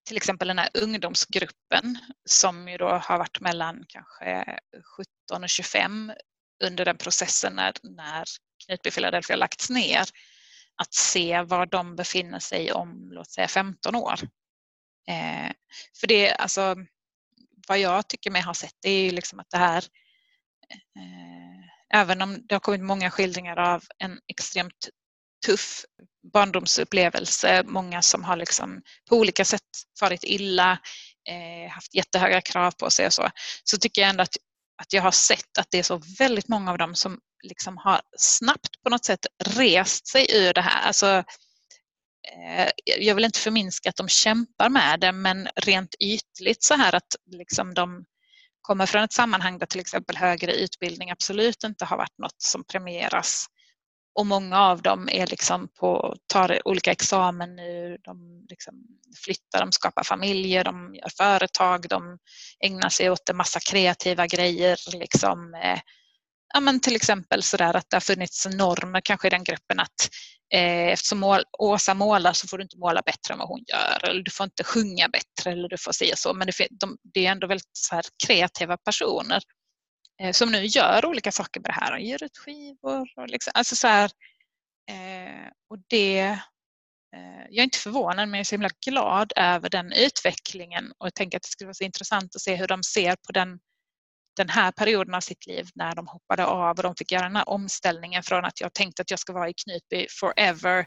[0.08, 4.60] till exempel den här ungdomsgruppen som ju då har varit mellan kanske
[5.30, 6.14] 17 och 25
[6.64, 8.24] under den processen när, när
[8.66, 10.06] Knutby Philadelphia lagts ner.
[10.76, 14.20] Att se var de befinner sig om, låt säga 15 år.
[15.08, 15.52] Eh,
[16.00, 16.76] för det, alltså,
[17.68, 19.84] vad jag tycker mig ha sett det är ju liksom att det här
[20.96, 21.48] eh,
[21.94, 24.90] Även om det har kommit många skildringar av en extremt
[25.46, 25.86] tuff
[26.34, 29.62] barndomsupplevelse, många som har liksom på olika sätt
[30.00, 30.72] farit illa,
[31.30, 33.30] eh, haft jättehöga krav på sig och så,
[33.64, 34.38] så tycker jag ändå att,
[34.82, 38.02] att jag har sett att det är så väldigt många av dem som liksom har
[38.18, 40.88] snabbt på något sätt rest sig ur det här.
[40.88, 41.24] Alltså,
[42.34, 46.96] eh, jag vill inte förminska att de kämpar med det men rent ytligt så här
[46.96, 48.06] att liksom de
[48.62, 52.64] kommer från ett sammanhang där till exempel högre utbildning absolut inte har varit något som
[52.64, 53.48] premieras
[54.18, 58.74] och många av dem är liksom på, tar olika examen nu, de liksom
[59.26, 62.18] flyttar, de skapar familjer, de gör företag, de
[62.66, 64.78] ägnar sig åt en massa kreativa grejer.
[65.00, 65.80] Liksom, eh,
[66.54, 70.10] ja, men till exempel sådär att det har funnits normer kanske i den gruppen att
[70.54, 74.10] eh, eftersom mål, Åsa målar så får du inte måla bättre än vad hon gör
[74.10, 76.34] eller du får inte sjunga bättre eller du får säga så.
[76.34, 79.42] Men det, de, det är ändå väldigt så kreativa personer
[80.32, 81.92] som nu gör olika saker med det här.
[81.92, 84.12] De ger ut skivor och liksom, alltså så här,
[84.90, 86.20] eh, och det,
[87.16, 91.06] eh, jag är inte förvånad men jag är så himla glad över den utvecklingen och
[91.06, 93.60] jag tänker att det skulle vara så intressant att se hur de ser på den,
[94.38, 97.36] den här perioden av sitt liv när de hoppade av och de fick göra den
[97.36, 100.86] här omställningen från att jag tänkte att jag ska vara i Knutby forever,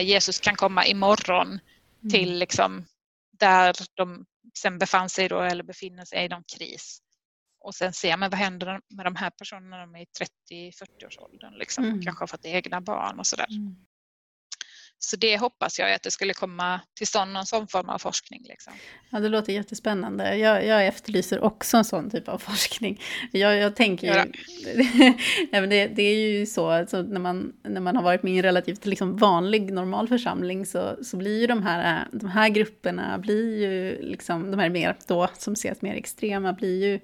[0.02, 1.60] Jesus kan komma imorgon, mm.
[2.10, 2.86] till liksom
[3.38, 4.24] där de
[4.58, 7.02] sen befann sig då eller befinner sig i någon kris
[7.66, 11.06] och sen se men vad händer med de här personerna när de är i 30-40
[11.06, 12.02] års åldern liksom, mm.
[12.02, 13.46] kanske har fått egna barn och sådär.
[13.50, 13.76] Mm.
[14.98, 18.42] Så det hoppas jag att det skulle komma till stånd någon sån form av forskning.
[18.44, 18.72] Liksom.
[19.10, 20.36] Ja, det låter jättespännande.
[20.36, 23.00] Jag, jag efterlyser också en sån typ av forskning.
[23.32, 24.12] Jag, jag tänker ju...
[25.52, 28.32] ja, men det, det, är ju så, alltså, när, man, när man har varit med
[28.32, 32.48] i en relativt liksom, vanlig, normal församling så, så blir ju de här, de här
[32.48, 37.00] grupperna, blir ju liksom, de här mer då, som ses mer extrema, blir ju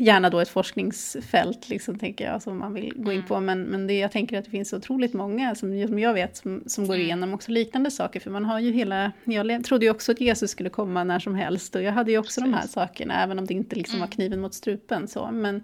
[0.00, 3.28] gärna då ett forskningsfält, liksom, tänker jag, som man vill gå in mm.
[3.28, 3.40] på.
[3.40, 6.62] Men, men det, jag tänker att det finns otroligt många, som, som jag vet, som,
[6.66, 7.06] som går mm.
[7.06, 8.20] igenom också liknande saker.
[8.20, 9.12] För man har ju hela...
[9.24, 11.74] Jag trodde ju också att Jesus skulle komma när som helst.
[11.74, 12.52] Och jag hade ju också Precis.
[12.52, 14.14] de här sakerna, även om det inte liksom var mm.
[14.14, 15.08] kniven mot strupen.
[15.08, 15.30] Så.
[15.32, 15.62] Men,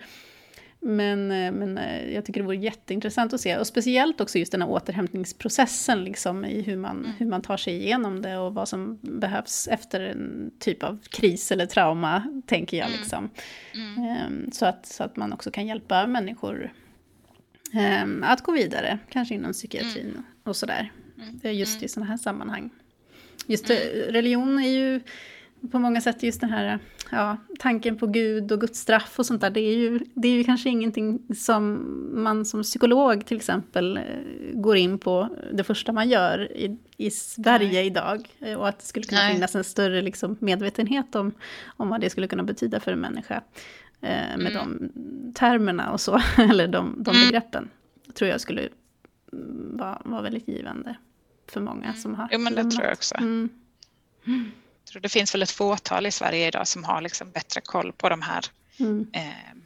[0.87, 3.57] men, eh, men eh, jag tycker det vore jätteintressant att se.
[3.59, 7.12] Och speciellt också just den här återhämtningsprocessen, liksom, i hur man, mm.
[7.18, 11.53] hur man tar sig igenom det och vad som behövs efter en typ av kris
[11.53, 12.87] eller trauma, tänker jag.
[12.87, 12.99] Mm.
[12.99, 13.30] Liksom.
[13.74, 14.26] Mm.
[14.26, 16.72] Um, så, att, så att man också kan hjälpa människor
[18.03, 20.24] um, att gå vidare, kanske inom psykiatrin mm.
[20.43, 20.93] och sådär.
[21.43, 21.57] Mm.
[21.57, 22.70] Just i sådana här sammanhang.
[23.47, 23.82] Just mm.
[24.12, 25.01] religion är ju
[25.69, 26.79] på många sätt just den här
[27.11, 30.33] ja, tanken på Gud och Guds straff och sånt där, det är, ju, det är
[30.33, 31.85] ju kanske ingenting som
[32.23, 34.05] man som psykolog till exempel eh,
[34.53, 37.87] går in på det första man gör i, i Sverige Nej.
[37.87, 38.29] idag.
[38.41, 39.35] Eh, och att det skulle kunna Nej.
[39.35, 41.33] finnas en större liksom, medvetenhet om,
[41.67, 43.43] om vad det skulle kunna betyda för en människa.
[44.01, 44.55] Eh, med mm.
[44.55, 47.27] de termerna och så, eller de, de mm.
[47.27, 47.69] begreppen.
[48.14, 48.69] Tror jag skulle
[49.73, 50.97] vara, vara väldigt givande
[51.49, 51.97] för många mm.
[51.97, 52.75] som har Jo, men det lämnat.
[52.75, 53.14] tror jag också.
[53.14, 53.49] Mm
[54.87, 58.09] tror det finns väl ett fåtal i Sverige idag som har liksom bättre koll på
[58.09, 58.45] de här.
[58.78, 59.11] Mm.
[59.12, 59.57] Eh,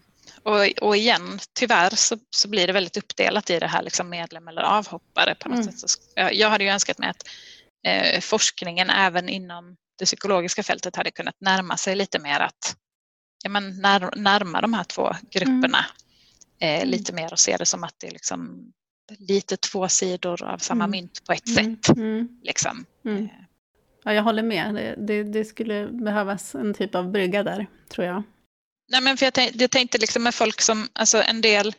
[0.42, 4.48] och, och igen, tyvärr så, så blir det väldigt uppdelat i det här liksom medlem
[4.48, 5.72] eller avhoppare på något mm.
[5.72, 5.90] sätt.
[5.90, 5.98] Så,
[6.32, 7.28] jag hade ju önskat mig att
[7.86, 12.76] eh, forskningen även inom det psykologiska fältet hade kunnat närma sig lite mer att
[13.42, 15.84] ja, men när, närma de här två grupperna
[16.60, 16.82] mm.
[16.82, 18.72] eh, lite mer och se det som att det är liksom
[19.18, 20.90] lite två sidor av samma mm.
[20.90, 21.76] mynt på ett mm.
[21.76, 21.96] sätt.
[21.96, 22.28] Mm.
[22.42, 22.86] Liksom.
[23.06, 23.24] Eh,
[24.04, 24.74] Ja, jag håller med.
[24.74, 28.22] Det, det, det, skulle behövas en typ av brygga där, tror jag.
[28.88, 31.74] Nej, men för jag, tänkte, jag tänkte liksom med folk som, alltså en del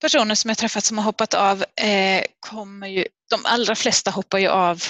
[0.00, 4.38] personer som jag träffat som har hoppat av eh, kommer ju, de allra flesta hoppar
[4.38, 4.82] ju av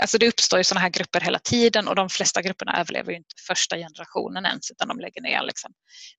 [0.00, 3.16] Alltså det uppstår ju sådana här grupper hela tiden och de flesta grupperna överlever ju
[3.16, 5.42] inte första generationen ens utan de lägger ner.
[5.42, 5.72] Liksom.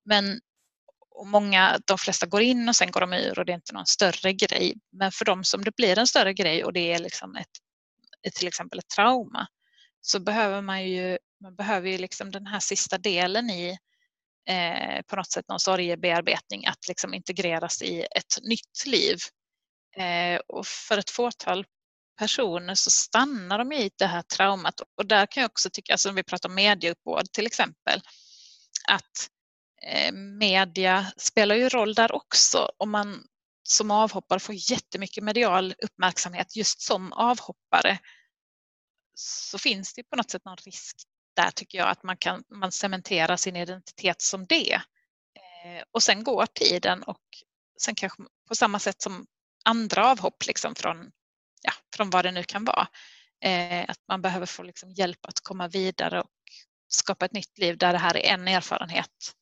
[0.06, 0.40] Men
[1.16, 3.74] och många, de flesta går in och sen går de ur och det är inte
[3.74, 4.74] någon större grej.
[4.92, 7.58] Men för de som det blir en större grej och det är liksom ett
[8.28, 9.48] i till exempel ett trauma
[10.02, 13.78] så behöver man ju, man behöver ju liksom den här sista delen i
[14.50, 19.18] eh, på något sätt någon sorgebearbetning att liksom integreras i ett nytt liv.
[19.98, 21.66] Eh, och för ett fåtal
[22.20, 26.10] personer så stannar de i det här traumat och där kan jag också tycka, alltså
[26.10, 28.02] om vi pratar om medieuppbåd till exempel,
[28.88, 29.30] att
[29.88, 32.72] eh, media spelar ju roll där också.
[32.78, 33.24] Om man
[33.64, 38.00] som avhoppare får jättemycket medial uppmärksamhet just som avhoppare
[39.16, 40.96] så finns det på något sätt någon risk
[41.36, 44.74] där tycker jag att man kan man cementerar sin identitet som det.
[44.74, 47.24] Eh, och sen går tiden och
[47.82, 49.26] sen kanske på samma sätt som
[49.66, 51.12] andra avhopp liksom från,
[51.62, 52.88] ja, från vad det nu kan vara.
[53.42, 56.32] Eh, att man behöver få liksom hjälp att komma vidare och
[56.88, 59.36] skapa ett nytt liv där det här är en erfarenhet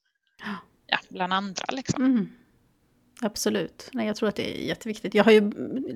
[0.87, 1.65] ja, bland andra.
[1.71, 2.05] Liksom.
[2.05, 2.42] Mm.
[3.23, 3.89] Absolut.
[3.91, 5.13] Nej, jag tror att det är jätteviktigt.
[5.13, 5.51] Jag har ju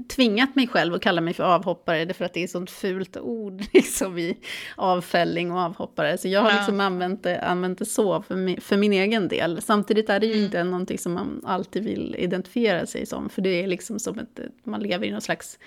[0.08, 3.64] tvingat mig själv att kalla mig för avhoppare, därför att det är sånt fult ord
[3.74, 4.38] liksom, i
[4.76, 6.18] avfälling och avhoppare.
[6.18, 6.56] Så jag har ja.
[6.56, 9.62] liksom använt det, använt det så för min, för min egen del.
[9.62, 10.46] Samtidigt är det ju mm.
[10.46, 14.40] inte någonting som man alltid vill identifiera sig som, för det är liksom som att
[14.64, 15.60] man lever i någon slags...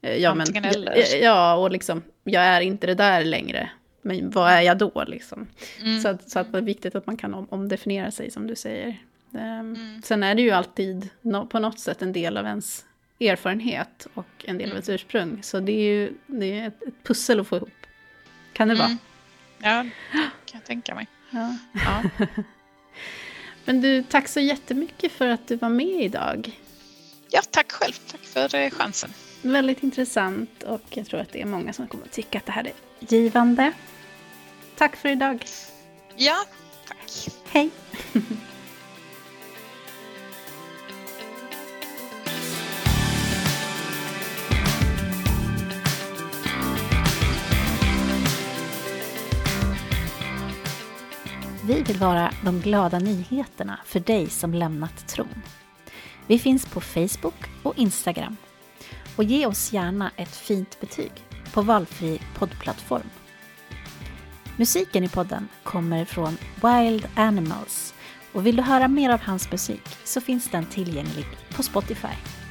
[0.00, 1.22] Eh, ja, men, eller.
[1.22, 3.70] Ja, och liksom, jag är inte det där längre.
[4.02, 5.46] Men vad är jag då liksom?
[5.82, 6.00] Mm.
[6.00, 8.56] Så, att, så att det är viktigt att man kan om, omdefiniera sig som du
[8.56, 8.98] säger.
[9.34, 10.02] Ehm, mm.
[10.02, 11.10] Sen är det ju alltid
[11.50, 12.84] på något sätt en del av ens
[13.20, 14.70] erfarenhet och en del mm.
[14.70, 15.42] av ens ursprung.
[15.42, 17.86] Så det är ju det är ett, ett pussel att få ihop.
[18.52, 18.86] Kan det mm.
[18.86, 18.98] vara?
[19.58, 21.06] Ja, det kan jag tänka mig.
[21.30, 21.56] Ja.
[21.72, 22.26] ja.
[23.64, 26.60] Men du, tack så jättemycket för att du var med idag.
[27.30, 27.92] Ja, tack själv.
[28.10, 29.10] Tack för eh, chansen.
[29.42, 32.52] Väldigt intressant och jag tror att det är många som kommer att tycka att det
[32.52, 33.72] här är givande.
[34.76, 35.44] Tack för idag.
[36.16, 36.44] Ja,
[36.88, 37.28] tack.
[37.52, 37.70] Hej.
[51.64, 55.42] Vi vill vara de glada nyheterna för dig som lämnat tron.
[56.26, 58.36] Vi finns på Facebook och Instagram.
[59.16, 61.12] Och ge oss gärna ett fint betyg
[61.52, 63.10] på valfri poddplattform.
[64.56, 67.94] Musiken i podden kommer från Wild Animals
[68.32, 72.41] och vill du höra mer av hans musik så finns den tillgänglig på Spotify.